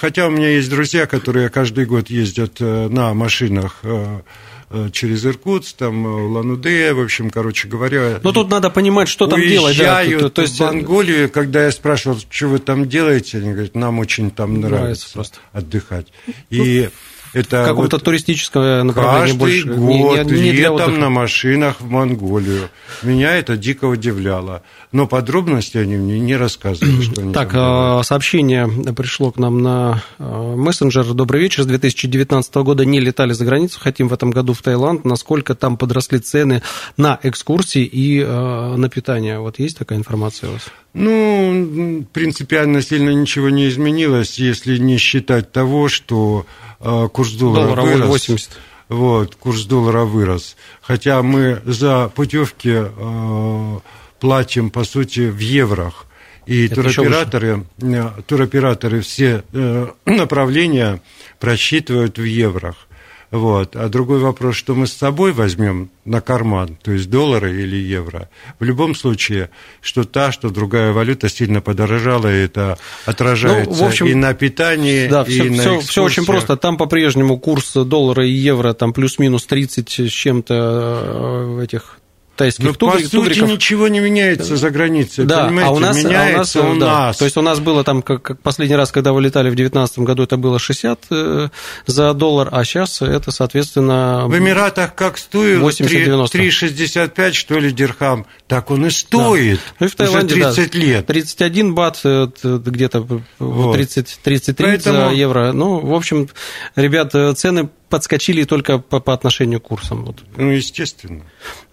хотя 0.00 0.26
у 0.26 0.30
меня 0.30 0.48
есть 0.48 0.68
друзья, 0.68 1.06
которые 1.06 1.48
каждый 1.48 1.86
год 1.86 2.10
ездят 2.10 2.56
э, 2.58 2.88
на 2.88 3.14
машинах 3.14 3.78
э, 3.84 4.22
э, 4.70 4.88
через 4.90 5.24
Иркутск, 5.24 5.76
там, 5.76 6.04
Ланудея, 6.04 6.92
в 6.94 7.00
общем, 7.00 7.30
короче 7.30 7.68
говоря. 7.68 8.18
Но 8.20 8.32
тут 8.32 8.50
надо 8.50 8.68
понимать, 8.68 9.06
что 9.06 9.28
там 9.28 9.40
делать. 9.40 9.78
Да, 9.78 10.02
то, 10.04 10.28
то 10.28 10.42
есть... 10.42 10.58
в 10.58 10.64
Монголию, 10.64 11.30
когда 11.30 11.66
я 11.66 11.70
спрашивал, 11.70 12.18
что 12.28 12.48
вы 12.48 12.58
там 12.58 12.88
делаете, 12.88 13.38
они 13.38 13.52
говорят, 13.52 13.76
нам 13.76 14.00
очень 14.00 14.32
там 14.32 14.60
нравится, 14.60 14.80
нравится 14.80 15.12
просто. 15.12 15.38
отдыхать. 15.52 16.08
И 16.50 16.82
ну, 16.82 16.90
это 17.32 17.64
какое-то 17.64 17.96
вот 17.96 18.04
туристическое 18.04 18.82
направление 18.82 19.38
каждый 19.38 19.38
больше. 19.38 19.68
год 19.68 20.24
не, 20.26 20.32
не, 20.32 20.42
не 20.42 20.52
летом 20.52 20.98
на 20.98 21.10
машинах 21.10 21.80
в 21.80 21.88
Монголию. 21.88 22.68
Меня 23.02 23.36
это 23.36 23.56
дико 23.56 23.84
удивляло. 23.84 24.62
Но 24.92 25.06
подробности 25.06 25.78
они 25.78 25.96
мне 25.96 26.18
не 26.18 26.36
рассказывали. 26.36 27.02
Что 27.02 27.20
они 27.20 27.32
так, 27.32 27.50
а, 27.54 28.02
сообщение 28.02 28.68
пришло 28.94 29.30
к 29.30 29.38
нам 29.38 29.62
на 29.62 30.02
а, 30.18 30.56
мессенджер. 30.56 31.04
Добрый 31.14 31.40
вечер. 31.40 31.62
С 31.62 31.66
2019 31.66 32.54
года 32.56 32.84
не 32.84 32.98
летали 32.98 33.32
за 33.32 33.44
границу. 33.44 33.78
Хотим 33.80 34.08
в 34.08 34.12
этом 34.12 34.30
году 34.32 34.52
в 34.52 34.62
Таиланд. 34.62 35.04
Насколько 35.04 35.54
там 35.54 35.76
подросли 35.76 36.18
цены 36.18 36.62
на 36.96 37.20
экскурсии 37.22 37.84
и 37.84 38.24
а, 38.26 38.76
на 38.76 38.88
питание? 38.88 39.38
Вот 39.38 39.60
есть 39.60 39.78
такая 39.78 39.98
информация 39.98 40.50
у 40.50 40.54
вас? 40.54 40.62
Ну, 40.92 42.04
принципиально 42.12 42.82
сильно 42.82 43.10
ничего 43.10 43.48
не 43.48 43.68
изменилось, 43.68 44.38
если 44.38 44.76
не 44.78 44.98
считать 44.98 45.52
того, 45.52 45.88
что 45.88 46.46
э, 46.80 47.08
курс 47.12 47.32
доллара 47.32 47.76
Доллара 47.76 47.82
вырос. 47.82 48.08
80. 48.08 48.50
Вот, 48.88 49.36
курс 49.36 49.66
доллара 49.66 50.04
вырос. 50.04 50.56
Хотя 50.82 51.22
мы 51.22 51.62
за 51.64 52.08
путевки 52.08 52.72
э, 52.74 53.78
платим, 54.18 54.70
по 54.70 54.82
сути, 54.82 55.30
в 55.30 55.38
еврох. 55.38 56.06
И 56.46 56.66
туроператоры, 56.66 57.66
э, 57.80 58.10
туроператоры 58.26 59.00
все 59.00 59.44
направления 60.04 61.00
просчитывают 61.38 62.18
в 62.18 62.24
еврох. 62.24 62.88
Вот. 63.30 63.76
А 63.76 63.88
другой 63.88 64.18
вопрос, 64.18 64.56
что 64.56 64.74
мы 64.74 64.88
с 64.88 64.92
собой 64.92 65.32
возьмем 65.32 65.90
на 66.04 66.20
карман, 66.20 66.76
то 66.82 66.90
есть 66.90 67.08
доллары 67.08 67.62
или 67.62 67.76
евро. 67.76 68.28
В 68.58 68.64
любом 68.64 68.96
случае, 68.96 69.50
что 69.80 70.02
та, 70.02 70.32
что 70.32 70.50
другая 70.50 70.92
валюта 70.92 71.28
сильно 71.28 71.60
подорожала, 71.60 72.26
и 72.26 72.44
это 72.44 72.76
отражается 73.06 73.70
ну, 73.70 73.76
в 73.76 73.82
общем, 73.84 74.06
и 74.06 74.14
на 74.14 74.34
питании, 74.34 75.06
да, 75.06 75.22
и 75.22 75.30
все, 75.30 75.44
на 75.44 75.62
все, 75.62 75.80
все 75.80 76.02
очень 76.02 76.26
просто. 76.26 76.56
Там 76.56 76.76
по-прежнему 76.76 77.38
курс 77.38 77.72
доллара 77.74 78.26
и 78.26 78.32
евро 78.32 78.72
там 78.72 78.92
плюс-минус 78.92 79.46
30 79.46 79.88
с 79.88 80.10
чем-то 80.10 81.58
э, 81.60 81.64
этих 81.64 81.99
тайских 82.40 82.64
ну, 82.64 82.72
тугриков. 82.72 83.10
по 83.10 83.26
сути, 83.26 83.40
ничего 83.40 83.88
не 83.88 84.00
меняется 84.00 84.56
за 84.56 84.70
границей, 84.70 85.26
да, 85.26 85.44
понимаете? 85.44 85.68
А 85.68 85.72
у 85.72 85.78
нас, 85.78 85.96
меняется 85.98 86.60
а 86.60 86.62
у 86.62 86.68
нас, 86.68 86.76
у 86.76 86.80
да. 86.80 86.86
нас. 86.86 87.16
То 87.18 87.24
есть 87.26 87.36
у 87.36 87.42
нас 87.42 87.60
было 87.60 87.84
там, 87.84 88.00
как, 88.00 88.22
как 88.22 88.40
последний 88.40 88.76
раз, 88.76 88.90
когда 88.92 89.12
вылетали 89.12 89.50
в 89.50 89.54
2019 89.54 89.98
году, 89.98 90.22
это 90.22 90.38
было 90.38 90.58
60 90.58 91.04
э, 91.10 91.48
за 91.84 92.14
доллар, 92.14 92.48
а 92.50 92.64
сейчас 92.64 93.02
это, 93.02 93.30
соответственно... 93.30 94.24
В 94.26 94.38
Эмиратах 94.38 94.94
как 94.94 95.18
стоит 95.18 95.60
3,65, 95.60 97.32
что 97.34 97.58
ли, 97.58 97.72
дирхам, 97.72 98.24
так 98.48 98.70
он 98.70 98.86
и 98.86 98.90
стоит 98.90 99.58
да. 99.58 99.74
ну, 99.80 99.86
и 99.86 99.90
в 99.90 99.94
Таиланде, 99.96 100.34
уже 100.34 100.54
30 100.54 100.72
да, 100.72 100.78
лет. 100.78 101.06
31 101.06 101.74
бат, 101.74 102.00
где-то 102.02 103.20
вот. 103.38 103.74
30, 103.74 104.20
33 104.22 104.66
Поэтому... 104.66 105.10
за 105.10 105.14
евро. 105.14 105.52
Ну, 105.52 105.80
в 105.80 105.92
общем, 105.92 106.30
ребят, 106.74 107.14
э, 107.14 107.34
цены 107.34 107.68
подскочили 107.90 108.44
только 108.44 108.78
по, 108.78 109.00
по 109.00 109.12
отношению 109.12 109.60
к 109.60 109.64
курсам. 109.64 110.04
Вот. 110.06 110.16
Ну, 110.36 110.50
естественно. 110.50 111.24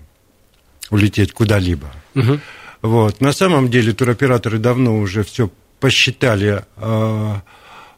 улететь 0.89 1.31
куда-либо. 1.31 1.91
Угу. 2.15 2.39
Вот. 2.81 3.21
На 3.21 3.31
самом 3.31 3.69
деле 3.69 3.93
туроператоры 3.93 4.59
давно 4.59 4.97
уже 4.97 5.23
все 5.23 5.49
посчитали 5.79 6.63
э, 6.77 7.35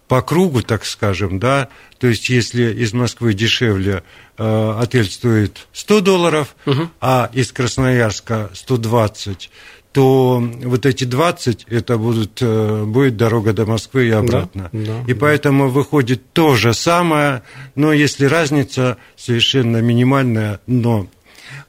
по 0.08 0.22
кругу, 0.22 0.62
так 0.62 0.86
скажем, 0.86 1.40
да, 1.40 1.70
то 1.98 2.08
есть 2.08 2.30
если 2.30 2.74
из 2.74 2.94
Москвы 2.94 3.34
дешевле 3.34 4.04
э, 4.38 4.76
отель 4.80 5.10
стоит 5.10 5.68
100 5.74 6.02
долларов, 6.02 6.56
угу. 6.66 6.90
а 7.02 7.30
из 7.34 7.52
Красноярска 7.52 8.52
120, 8.54 9.50
то 9.96 10.44
вот 10.64 10.86
эти 10.86 11.06
20 11.06 11.68
это 11.70 11.98
будут, 11.98 12.40
э, 12.42 12.84
будет 12.84 13.16
дорога 13.16 13.54
до 13.54 13.66
Москвы 13.66 14.08
и 14.08 14.12
обратно. 14.12 14.70
Да, 14.74 14.80
да, 14.84 15.02
и 15.08 15.14
да. 15.14 15.18
поэтому 15.18 15.70
выходит 15.70 16.22
то 16.34 16.56
же 16.56 16.74
самое, 16.74 17.44
но 17.76 17.94
если 17.94 18.26
разница 18.26 18.98
совершенно 19.16 19.78
минимальная, 19.78 20.60
но 20.68 21.08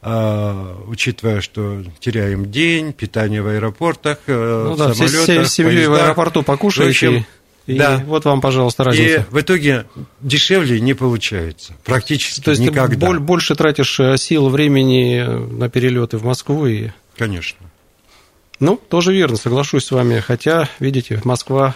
а, 0.02 0.76
учитывая, 0.88 1.40
что 1.40 1.84
теряем 2.00 2.50
день, 2.50 2.92
питание 2.92 3.42
в 3.42 3.46
аэропортах, 3.46 4.18
э, 4.26 4.64
ну, 4.70 4.76
да, 4.76 4.88
в 4.88 4.96
самолетах, 4.96 5.48
семьей 5.48 5.76
поездах. 5.76 6.00
в 6.00 6.02
аэропорту 6.02 6.42
покушаете. 6.42 6.86
В 6.86 6.90
общем, 6.90 7.26
и 7.66 7.78
да. 7.78 8.02
вот 8.04 8.24
вам, 8.24 8.40
пожалуйста, 8.40 8.82
разница. 8.82 9.20
И 9.20 9.32
в 9.32 9.40
итоге 9.40 9.86
дешевле 10.20 10.80
не 10.80 10.94
получается. 10.94 11.74
Практически 11.84 12.40
То 12.40 12.50
есть 12.50 12.60
никогда. 12.60 13.12
ты 13.12 13.20
больше 13.20 13.54
тратишь 13.54 14.00
э, 14.00 14.16
сил, 14.16 14.48
времени 14.48 15.22
на 15.52 15.68
перелеты 15.68 16.18
в 16.18 16.24
Москву 16.24 16.66
и. 16.66 16.90
Конечно. 17.16 17.58
Ну, 18.58 18.76
тоже 18.76 19.12
верно, 19.12 19.36
соглашусь 19.36 19.84
с 19.84 19.90
вами. 19.90 20.20
Хотя, 20.20 20.68
видите, 20.80 21.20
Москва. 21.24 21.74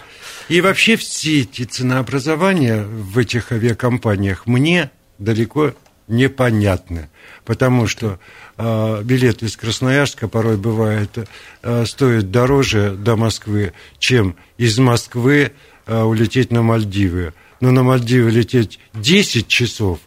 И 0.48 0.60
вообще 0.60 0.96
все 0.96 1.42
эти 1.42 1.64
ценообразования 1.64 2.82
в 2.84 3.18
этих 3.18 3.52
авиакомпаниях 3.52 4.46
мне 4.46 4.90
далеко 5.18 5.74
непонятны. 6.08 7.08
Потому 7.44 7.86
что 7.86 8.18
э, 8.56 9.02
билет 9.04 9.42
из 9.42 9.56
Красноярска 9.56 10.28
порой 10.28 10.56
бывает 10.56 11.28
э, 11.62 11.84
стоит 11.86 12.30
дороже 12.30 12.92
до 12.92 13.16
Москвы, 13.16 13.72
чем 13.98 14.36
из 14.58 14.78
Москвы 14.78 15.52
э, 15.86 16.02
улететь 16.02 16.50
на 16.50 16.62
Мальдивы. 16.62 17.34
Но 17.60 17.70
на 17.70 17.82
Мальдивы 17.82 18.30
лететь 18.30 18.80
10 18.94 19.46
часов, 19.48 20.00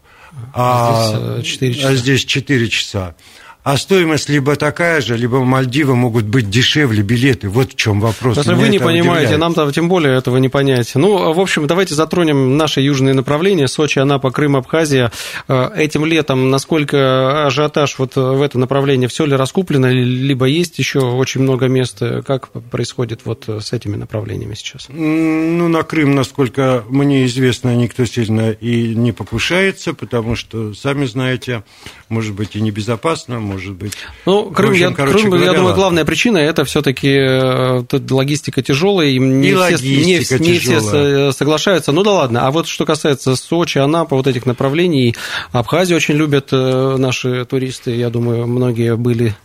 а, 0.53 1.37
а, 1.37 1.41
здесь 1.41 1.53
4 1.53 1.73
часа. 1.73 1.87
а 1.89 1.95
здесь 1.95 2.25
4 2.25 2.69
часа 2.69 3.15
а 3.63 3.77
стоимость 3.77 4.29
либо 4.29 4.55
такая 4.55 4.99
же, 5.01 5.17
либо 5.17 5.37
в 5.37 5.45
Мальдивы 5.45 5.95
могут 5.95 6.25
быть 6.25 6.49
дешевле 6.49 7.01
билеты. 7.01 7.47
Вот 7.47 7.73
в 7.73 7.75
чем 7.75 8.01
вопрос. 8.01 8.37
Если 8.37 8.53
вы 8.53 8.69
не 8.69 8.79
понимаете, 8.79 9.37
нам-то 9.37 9.71
тем 9.71 9.87
более 9.89 10.17
этого 10.17 10.37
не 10.37 10.49
понять. 10.49 10.91
Ну, 10.95 11.33
в 11.33 11.39
общем, 11.39 11.65
давайте 11.65 11.95
затронем 11.95 12.57
наши 12.57 12.81
южные 12.81 13.13
направления. 13.13 13.67
Сочи, 13.67 13.99
Анапа, 13.99 14.31
Крым, 14.31 14.57
Абхазия. 14.57 15.11
Э, 15.47 15.69
этим 15.75 16.05
летом 16.05 16.49
насколько 16.49 17.45
ажиотаж 17.45 17.97
вот 17.99 18.15
в 18.15 18.41
это 18.41 18.59
направление, 18.59 19.07
все 19.07 19.25
ли 19.25 19.35
раскуплено, 19.35 19.89
либо 19.89 20.45
есть 20.45 20.77
еще 20.79 20.99
очень 20.99 21.41
много 21.41 21.67
мест? 21.67 22.01
Как 22.25 22.49
происходит 22.49 23.21
вот 23.23 23.47
с 23.47 23.71
этими 23.71 23.95
направлениями 23.95 24.55
сейчас? 24.55 24.87
Ну, 24.89 25.67
на 25.69 25.83
Крым, 25.83 26.15
насколько 26.15 26.83
мне 26.89 27.25
известно, 27.25 27.75
никто 27.75 28.05
сильно 28.05 28.51
и 28.51 28.93
не 28.93 29.11
покушается, 29.11 29.93
потому 29.93 30.35
что, 30.35 30.73
сами 30.73 31.05
знаете, 31.05 31.63
может 32.09 32.33
быть 32.33 32.55
и 32.55 32.61
небезопасно, 32.61 33.39
может 33.53 33.75
быть. 33.75 33.93
Ну, 34.25 34.51
Крым, 34.51 34.71
общем, 34.71 34.89
я, 34.89 34.95
Крым 34.95 35.29
говоря, 35.29 35.51
я 35.51 35.53
думаю, 35.53 35.75
главная 35.75 36.05
причина 36.05 36.37
это 36.37 36.65
все-таки 36.65 37.09
э, 37.09 37.83
логистика 38.09 38.61
тяжелая, 38.61 39.07
и 39.07 39.19
не, 39.19 39.49
и 39.49 39.55
все, 39.55 40.39
не, 40.39 40.51
не 40.51 40.59
все 40.59 41.31
соглашаются. 41.31 41.91
Ну 41.91 42.03
да 42.03 42.11
ладно. 42.11 42.47
А 42.47 42.51
вот 42.51 42.67
что 42.67 42.85
касается 42.85 43.35
Сочи, 43.35 43.77
Анапа, 43.77 44.15
вот 44.15 44.27
этих 44.27 44.45
направлений, 44.45 45.15
Абхазию 45.51 45.97
очень 45.97 46.15
любят 46.15 46.49
э, 46.51 46.97
наши 46.97 47.45
туристы, 47.45 47.91
я 47.91 48.09
думаю, 48.09 48.47
многие 48.47 48.95
были. 48.95 49.35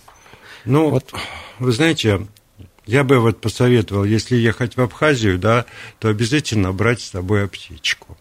Ну, 0.65 0.91
вот. 0.91 1.05
вы 1.59 1.73
знаете, 1.73 2.27
я 2.87 3.05
бы 3.05 3.19
вот 3.21 3.41
посоветовал, 3.41 4.05
если 4.05 4.37
ехать 4.37 4.77
в 4.77 4.81
Абхазию, 4.81 5.39
да, 5.39 5.67
то 5.99 6.09
обязательно 6.09 6.73
брать 6.73 7.01
с 7.01 7.11
собой 7.11 7.45
аптечку 7.45 8.18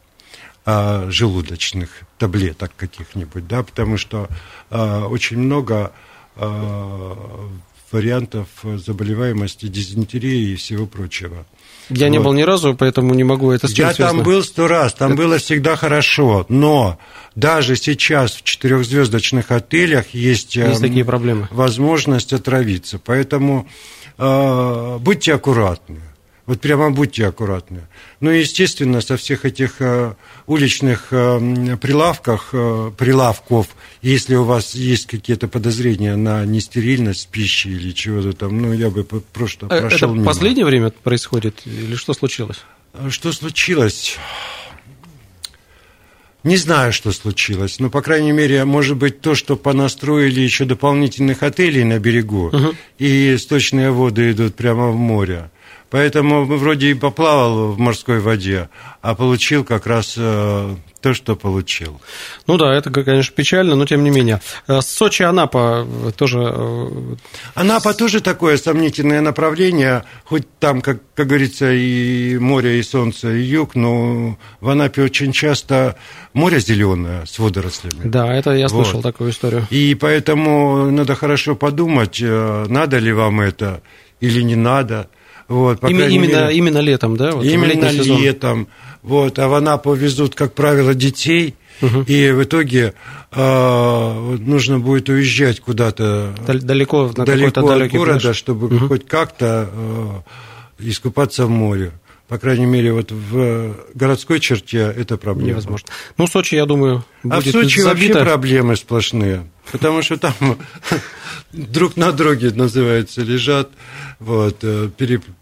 а, 0.69 1.09
желудочных 1.09 1.89
таблеток 2.17 2.73
каких-нибудь, 2.75 3.47
да, 3.47 3.63
потому 3.63 3.95
что 3.95 4.27
а, 4.69 5.07
очень 5.07 5.37
много 5.37 5.93
а, 6.35 7.49
вариантов 7.89 8.49
заболеваемости 8.63 9.67
дизентерии 9.67 10.49
и 10.51 10.55
всего 10.57 10.85
прочего. 10.85 11.45
Я 11.87 12.07
вот. 12.07 12.11
не 12.11 12.19
был 12.19 12.33
ни 12.33 12.41
разу, 12.41 12.75
поэтому 12.75 13.13
не 13.13 13.23
могу 13.23 13.51
это 13.51 13.69
сказать. 13.69 13.97
Я 13.97 14.07
там 14.07 14.23
был 14.23 14.43
сто 14.43 14.67
раз, 14.67 14.93
там 14.93 15.13
это... 15.13 15.21
было 15.21 15.37
всегда 15.37 15.77
хорошо, 15.77 16.45
но 16.49 16.99
даже 17.35 17.77
сейчас 17.77 18.33
в 18.33 18.43
четырехзвездочных 18.43 19.51
отелях 19.51 20.09
есть, 20.09 20.57
есть 20.57 20.81
такие 20.81 21.05
проблемы. 21.05 21.47
возможность 21.49 22.33
отравиться, 22.33 22.99
поэтому 22.99 23.69
э, 24.17 24.97
будьте 24.99 25.33
аккуратны. 25.33 26.01
Вот 26.47 26.61
прямо 26.61 26.91
будьте 26.91 27.27
аккуратны. 27.27 27.81
Ну, 28.21 28.29
естественно, 28.29 29.01
со 29.01 29.17
всех 29.17 29.43
этих 29.43 29.81
э, 29.81 30.13
уличных 30.47 31.09
э, 31.11 31.77
прилавках, 31.81 32.49
э, 32.53 32.91
прилавков, 32.97 33.67
если 34.01 34.35
у 34.35 34.45
вас 34.45 34.73
есть 34.73 35.07
какие-то 35.07 35.49
подозрения 35.49 36.15
на 36.15 36.45
нестерильность 36.45 37.27
пищи 37.27 37.67
или 37.67 37.91
чего-то 37.91 38.31
там, 38.31 38.61
ну, 38.61 38.71
я 38.71 38.89
бы 38.89 39.03
просто 39.03 39.65
э, 39.65 39.81
прошел 39.81 40.09
Это 40.09 40.15
мимо. 40.15 40.25
последнее 40.25 40.65
время 40.65 40.89
происходит 40.89 41.63
или 41.65 41.95
что 41.95 42.13
случилось? 42.13 42.59
А 42.93 43.09
что 43.09 43.33
случилось? 43.33 44.17
Не 46.45 46.55
знаю, 46.55 46.93
что 46.93 47.11
случилось, 47.11 47.77
но, 47.79 47.89
по 47.89 48.01
крайней 48.01 48.31
мере, 48.31 48.63
может 48.63 48.95
быть, 48.95 49.19
то, 49.19 49.35
что 49.35 49.57
понастроили 49.57 50.39
еще 50.39 50.63
дополнительных 50.63 51.43
отелей 51.43 51.83
на 51.83 51.99
берегу, 51.99 52.47
угу. 52.47 52.73
и 52.99 53.35
сточные 53.37 53.91
воды 53.91 54.31
идут 54.31 54.55
прямо 54.55 54.91
в 54.91 54.95
море. 54.95 55.51
Поэтому 55.89 56.45
вроде 56.45 56.91
и 56.91 56.93
поплавал 56.93 57.71
в 57.71 57.79
морской 57.79 58.19
воде, 58.19 58.69
а 59.01 59.15
получил 59.15 59.63
как 59.63 59.87
раз 59.87 60.15
э, 60.17 60.75
то, 61.01 61.13
что 61.13 61.37
получил. 61.37 62.01
Ну 62.45 62.57
да, 62.57 62.73
это, 62.73 62.91
конечно, 62.91 63.33
печально, 63.33 63.75
но 63.75 63.85
тем 63.85 64.03
не 64.03 64.09
менее. 64.09 64.41
Э, 64.67 64.81
Сочи, 64.81 65.23
Анапа 65.23 65.87
тоже... 66.17 66.39
Э, 66.43 67.15
Анапа 67.55 67.93
тоже 67.93 68.19
такое 68.19 68.57
сомнительное 68.57 69.21
направление, 69.21 70.03
хоть 70.25 70.45
там, 70.59 70.81
как, 70.81 70.99
как 71.15 71.27
говорится, 71.27 71.71
и 71.71 72.37
море, 72.37 72.79
и 72.79 72.83
солнце, 72.83 73.29
и 73.29 73.43
юг, 73.43 73.75
но 73.75 74.37
в 74.59 74.69
Анапе 74.69 75.03
очень 75.03 75.31
часто 75.31 75.95
море 76.33 76.59
зеленое 76.59 77.25
с 77.25 77.39
водорослями. 77.39 78.09
Да, 78.09 78.33
это 78.33 78.51
я 78.51 78.67
слышал 78.67 78.95
вот. 78.95 79.03
такую 79.03 79.29
историю. 79.29 79.65
И 79.69 79.95
поэтому 79.95 80.91
надо 80.91 81.15
хорошо 81.15 81.55
подумать, 81.55 82.19
надо 82.19 82.97
ли 82.97 83.13
вам 83.13 83.39
это 83.39 83.81
или 84.19 84.41
не 84.41 84.55
надо. 84.55 85.07
Вот, 85.47 85.79
по 85.79 85.87
именно, 85.87 86.09
мере, 86.09 86.57
именно 86.57 86.79
летом, 86.79 87.15
да? 87.15 87.31
Вот, 87.31 87.45
именно 87.45 87.89
летом. 87.89 88.67
Вот, 89.01 89.39
а 89.39 89.47
в 89.47 89.53
Анапу 89.53 89.93
везут, 89.93 90.35
как 90.35 90.53
правило, 90.53 90.93
детей, 90.93 91.55
угу. 91.81 92.01
и 92.01 92.31
в 92.31 92.43
итоге 92.43 92.93
э, 93.31 94.37
нужно 94.39 94.79
будет 94.79 95.07
уезжать 95.09 95.61
куда-то 95.61 96.35
далеко, 96.45 97.11
на 97.15 97.25
далеко 97.25 97.61
от 97.61 97.91
города, 97.91 98.19
пляж. 98.19 98.35
чтобы 98.35 98.67
угу. 98.67 98.87
хоть 98.87 99.07
как-то 99.07 99.69
э, 99.71 100.09
искупаться 100.79 101.45
в 101.45 101.49
море. 101.49 101.93
По 102.27 102.37
крайней 102.37 102.65
мере, 102.65 102.91
вот 102.91 103.13
в 103.13 103.73
городской 103.93 104.41
черте 104.41 104.79
это 104.79 105.15
проблема. 105.15 105.51
Невозможно. 105.51 105.87
Ну, 106.17 106.27
Сочи, 106.27 106.55
я 106.55 106.65
думаю, 106.65 107.05
будет 107.23 107.47
А 107.47 107.49
в 107.49 107.51
Сочи 107.51 107.79
забито. 107.79 108.15
вообще 108.19 108.25
проблемы 108.25 108.75
сплошные, 108.75 109.47
потому 109.71 110.01
что 110.01 110.17
там 110.17 110.33
друг 111.53 111.95
на 111.95 112.11
друге, 112.11 112.51
называется, 112.51 113.21
лежат 113.21 113.69
вот, 114.19 114.57
э, 114.63 114.89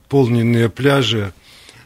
переполненные 0.05 0.69
пляжи, 0.69 1.33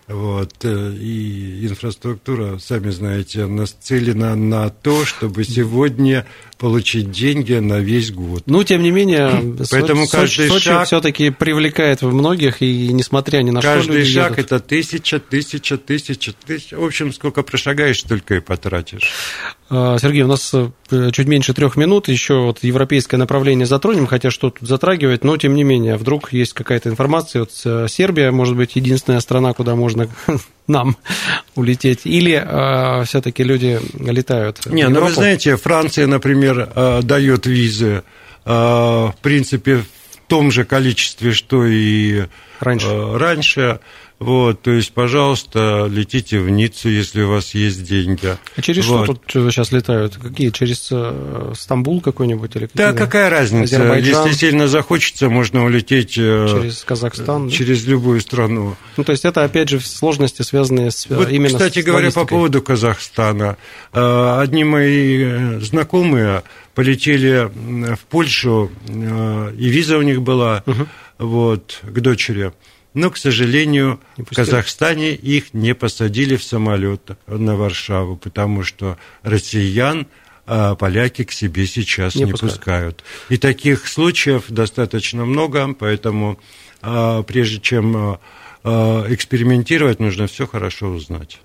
вот, 0.07 0.53
э, 0.63 0.93
и 0.93 1.67
инфраструктура, 1.67 2.57
сами 2.57 2.89
знаете, 2.89 3.45
нацелена 3.45 4.35
на 4.35 4.69
то, 4.69 5.05
чтобы 5.05 5.43
сегодня 5.43 6.25
получить 6.59 7.09
деньги 7.09 7.53
на 7.53 7.79
весь 7.79 8.11
год. 8.11 8.43
Ну, 8.45 8.63
тем 8.63 8.83
не 8.83 8.91
менее, 8.91 9.55
Поэтому 9.71 10.05
Сочи, 10.05 10.11
каждый 10.11 10.49
Сочи 10.49 10.65
шаг, 10.65 10.85
все-таки 10.87 11.29
привлекает 11.29 12.01
многих, 12.01 12.61
и 12.61 12.89
несмотря 12.91 13.41
ни 13.41 13.51
на 13.51 13.61
каждый 13.61 13.83
что 13.83 13.93
Каждый 13.93 14.13
шаг 14.13 14.39
это 14.39 14.59
тысяча, 14.59 15.19
тысяча, 15.19 15.77
тысяча, 15.77 16.33
тысяча. 16.33 16.75
В 16.77 16.83
общем, 16.83 17.13
сколько 17.13 17.43
прошагаешь, 17.43 18.01
столько 18.01 18.35
и 18.35 18.39
потратишь. 18.41 19.09
А, 19.69 19.97
Сергей, 19.99 20.23
у 20.23 20.27
нас 20.27 20.53
э, 20.53 21.11
чуть 21.11 21.27
меньше 21.27 21.53
трех 21.53 21.77
минут, 21.77 22.09
еще 22.09 22.41
вот 22.41 22.63
европейское 22.63 23.17
направление 23.17 23.65
затронем, 23.65 24.05
хотя 24.05 24.29
что 24.29 24.49
тут 24.49 24.67
затрагивать, 24.67 25.23
но 25.23 25.37
тем 25.37 25.55
не 25.55 25.63
менее, 25.63 25.95
вдруг 25.95 26.33
есть 26.33 26.53
какая-то 26.53 26.89
информация, 26.89 27.41
вот 27.41 27.51
э, 27.63 27.87
Сербия, 27.87 28.31
может 28.31 28.57
быть, 28.57 28.75
единственная 28.75 29.21
страна, 29.21 29.53
куда 29.53 29.75
можно 29.75 30.09
нам 30.69 30.95
улететь, 31.55 32.05
или 32.05 32.41
э, 32.41 33.03
все-таки 33.05 33.43
люди 33.43 33.79
летают? 33.99 34.65
Не, 34.67 34.87
ну 34.87 35.01
вы 35.03 35.11
знаете, 35.11 35.57
Франция, 35.57 36.07
например, 36.07 36.69
э, 36.73 37.01
дает 37.03 37.45
визы, 37.45 38.03
э, 38.45 38.51
в 38.51 39.15
принципе, 39.21 39.77
в 39.77 39.85
том 40.27 40.51
же 40.51 40.63
количестве, 40.63 41.33
что 41.33 41.65
и 41.65 42.25
раньше. 42.59 42.87
Э, 42.87 43.17
раньше. 43.17 43.79
Вот, 44.19 44.61
то 44.61 44.71
есть, 44.71 44.91
пожалуйста, 44.91 45.87
летите 45.89 46.39
в 46.39 46.49
Ниццу, 46.49 46.89
если 46.89 47.21
у 47.21 47.29
вас 47.29 47.55
есть 47.55 47.83
деньги. 47.83 48.37
А 48.57 48.61
через 48.61 48.85
вот. 48.87 49.05
что 49.05 49.13
тут 49.13 49.53
сейчас 49.53 49.71
летают? 49.71 50.17
Какие? 50.17 50.49
Через 50.49 50.89
э, 50.91 51.53
Стамбул 51.55 52.01
какой-нибудь? 52.01 52.53
Или 52.57 52.69
да, 52.73 52.91
какая 52.91 53.29
разница? 53.29 53.77
Азербайджан? 53.77 54.27
Если 54.27 54.37
сильно 54.37 54.67
захочется, 54.67 55.29
можно 55.29 55.63
улететь... 55.63 56.17
Э, 56.17 56.47
через 56.51 56.83
Казахстан? 56.83 57.49
Через 57.49 57.87
любую 57.87 58.19
страну. 58.19 58.75
Ну, 58.97 59.05
то 59.05 59.13
есть, 59.13 59.23
это, 59.23 59.45
опять 59.45 59.69
же, 59.69 59.79
сложности, 59.79 60.41
связанные 60.41 60.91
с 60.91 61.07
вот, 61.09 61.29
именно 61.29 61.57
Кстати 61.57 61.81
с 61.81 61.85
говоря, 61.85 62.11
по 62.11 62.25
поводу 62.25 62.61
Казахстана. 62.61 63.55
Одни 63.93 64.65
мои 64.65 65.59
знакомые 65.61 66.43
полетели 66.75 67.49
в 67.95 67.99
Польшу, 68.09 68.69
и 68.89 69.69
виза 69.69 69.97
у 69.97 70.01
них 70.01 70.21
была, 70.21 70.63
угу. 70.65 70.87
вот, 71.19 71.79
к 71.83 71.99
дочери 72.01 72.51
но, 72.93 73.11
к 73.11 73.17
сожалению, 73.17 73.99
в 74.17 74.33
Казахстане 74.33 75.13
их 75.13 75.53
не 75.53 75.75
посадили 75.75 76.35
в 76.35 76.43
самолет 76.43 77.11
на 77.27 77.55
Варшаву, 77.55 78.17
потому 78.17 78.63
что 78.63 78.97
россиян 79.23 80.07
а 80.51 80.73
поляки 80.73 81.25
к 81.25 81.31
себе 81.31 81.67
сейчас 81.67 82.15
не, 82.15 82.23
не 82.23 82.31
пускают. 82.31 82.57
пускают. 82.57 83.03
И 83.29 83.37
таких 83.37 83.87
случаев 83.87 84.45
достаточно 84.47 85.23
много, 85.23 85.75
поэтому 85.77 86.39
а, 86.81 87.21
прежде 87.21 87.59
чем 87.59 88.17
а, 88.63 89.05
экспериментировать, 89.09 89.99
нужно 89.99 90.25
все 90.25 90.47
хорошо 90.47 90.87
узнать. 90.87 91.39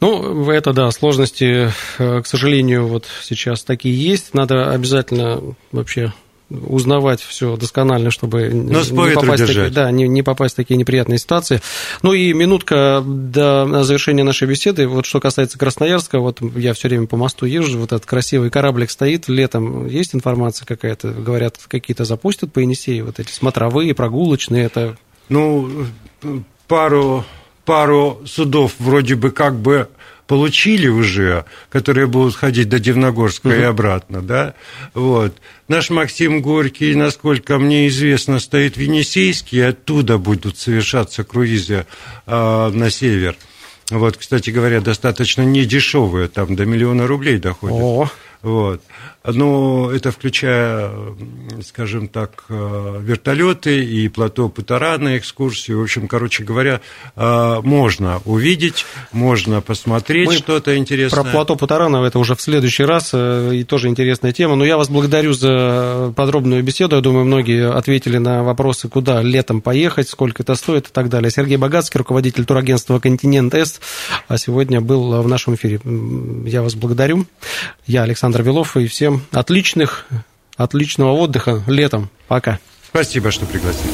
Ну, 0.00 0.50
это 0.50 0.72
да, 0.72 0.90
сложности, 0.90 1.72
э, 1.98 2.22
к 2.22 2.26
сожалению, 2.26 2.86
вот 2.86 3.06
сейчас 3.22 3.62
такие 3.62 3.96
есть. 3.96 4.34
Надо 4.34 4.70
обязательно 4.72 5.54
вообще 5.72 6.12
узнавать 6.50 7.20
все 7.20 7.56
досконально, 7.56 8.10
чтобы 8.10 8.50
Но 8.52 8.80
не 8.80 9.14
попасть, 9.14 9.42
в 9.42 9.46
такие, 9.46 9.70
да, 9.70 9.90
не, 9.90 10.06
не 10.06 10.22
попасть 10.22 10.54
в 10.54 10.56
такие 10.56 10.76
неприятные 10.76 11.18
ситуации. 11.18 11.60
Ну 12.02 12.12
и 12.12 12.32
минутка 12.32 13.02
до 13.04 13.82
завершения 13.82 14.22
нашей 14.22 14.46
беседы. 14.46 14.86
Вот 14.86 15.06
что 15.06 15.20
касается 15.20 15.58
Красноярска, 15.58 16.20
вот 16.20 16.40
я 16.54 16.72
все 16.74 16.88
время 16.88 17.06
по 17.06 17.16
мосту 17.16 17.46
езжу, 17.46 17.78
вот 17.78 17.92
этот 17.92 18.06
красивый 18.06 18.50
кораблик 18.50 18.90
стоит, 18.90 19.28
летом 19.28 19.86
есть 19.88 20.14
информация 20.14 20.66
какая-то, 20.66 21.10
говорят, 21.10 21.58
какие-то 21.66 22.04
запустят 22.04 22.52
по 22.52 22.60
Енисею, 22.60 23.06
вот 23.06 23.18
эти 23.18 23.32
смотровые, 23.32 23.94
прогулочные, 23.94 24.66
это... 24.66 24.96
Ну, 25.28 25.68
пару, 26.68 27.24
пару 27.64 28.22
судов 28.24 28.74
вроде 28.78 29.16
бы 29.16 29.30
как 29.32 29.56
бы 29.56 29.88
получили 30.26 30.88
уже, 30.88 31.44
которые 31.70 32.06
будут 32.06 32.36
ходить 32.36 32.68
до 32.68 32.78
Дивногорска 32.78 33.48
угу. 33.48 33.56
и 33.56 33.62
обратно, 33.62 34.22
да, 34.22 34.54
вот. 34.94 35.36
Наш 35.68 35.90
Максим 35.90 36.42
Горький, 36.42 36.94
насколько 36.94 37.58
мне 37.58 37.88
известно, 37.88 38.38
стоит 38.38 38.76
в 38.76 38.80
Енисейске, 38.80 39.56
и 39.56 39.60
оттуда 39.60 40.16
будут 40.16 40.58
совершаться 40.58 41.24
круизы 41.24 41.86
э, 42.26 42.70
на 42.72 42.90
север. 42.90 43.36
Вот, 43.90 44.16
кстати 44.16 44.50
говоря, 44.50 44.80
достаточно 44.80 45.42
недешевые, 45.42 46.28
там 46.28 46.56
до 46.56 46.66
миллиона 46.66 47.06
рублей 47.06 47.38
доходят. 47.38 47.76
О. 47.76 48.10
Вот. 48.42 48.82
Но 49.26 49.90
это 49.92 50.12
включая, 50.12 50.90
скажем 51.64 52.08
так, 52.08 52.44
э, 52.48 53.00
вертолеты 53.02 53.84
и 53.84 54.08
плато 54.08 54.48
Путара 54.48 54.98
на 54.98 55.18
экскурсию. 55.18 55.80
В 55.80 55.82
общем, 55.82 56.06
короче 56.06 56.44
говоря, 56.44 56.80
э, 57.16 57.60
можно 57.62 58.20
увидеть, 58.24 58.86
можно 59.12 59.60
посмотреть 59.60 60.32
что-то 60.32 60.76
интересное. 60.76 61.22
Про 61.22 61.30
плато 61.30 61.56
Путарана 61.56 62.04
это 62.04 62.18
уже 62.18 62.34
в 62.34 62.40
следующий 62.40 62.84
раз, 62.84 63.10
э, 63.12 63.50
и 63.54 63.64
тоже 63.64 63.88
интересная 63.88 64.32
тема. 64.32 64.54
Но 64.54 64.64
я 64.64 64.76
вас 64.76 64.88
благодарю 64.88 65.32
за 65.32 66.12
подробную 66.14 66.62
беседу. 66.62 66.96
Я 66.96 67.02
думаю, 67.02 67.24
многие 67.24 67.70
ответили 67.70 68.18
на 68.18 68.44
вопросы, 68.44 68.88
куда 68.88 69.22
летом 69.22 69.60
поехать, 69.60 70.08
сколько 70.08 70.42
это 70.42 70.54
стоит 70.54 70.88
и 70.88 70.92
так 70.92 71.08
далее. 71.08 71.30
Сергей 71.30 71.56
Богатский, 71.56 71.98
руководитель 71.98 72.44
турагентства 72.44 73.00
«Континент 73.00 73.54
С», 73.54 73.80
а 74.28 74.38
сегодня 74.38 74.80
был 74.80 75.20
в 75.22 75.28
нашем 75.28 75.56
эфире. 75.56 75.80
Я 76.46 76.62
вас 76.62 76.74
благодарю. 76.74 77.26
Я 77.86 78.02
Александр 78.02 78.42
Вилов, 78.42 78.76
и 78.76 78.86
всем 79.16 79.26
отличных, 79.32 80.06
отличного 80.56 81.12
отдыха 81.12 81.62
летом. 81.66 82.10
Пока. 82.28 82.58
Спасибо, 82.88 83.30
что 83.30 83.46
пригласили. 83.46 83.90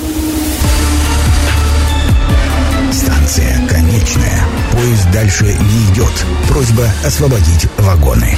Станция 2.93 3.67
конечная. 3.69 4.45
Поезд 4.73 5.11
дальше 5.13 5.45
не 5.45 5.93
идет. 5.93 6.13
Просьба 6.49 6.89
освободить 7.05 7.67
вагоны. 7.79 8.37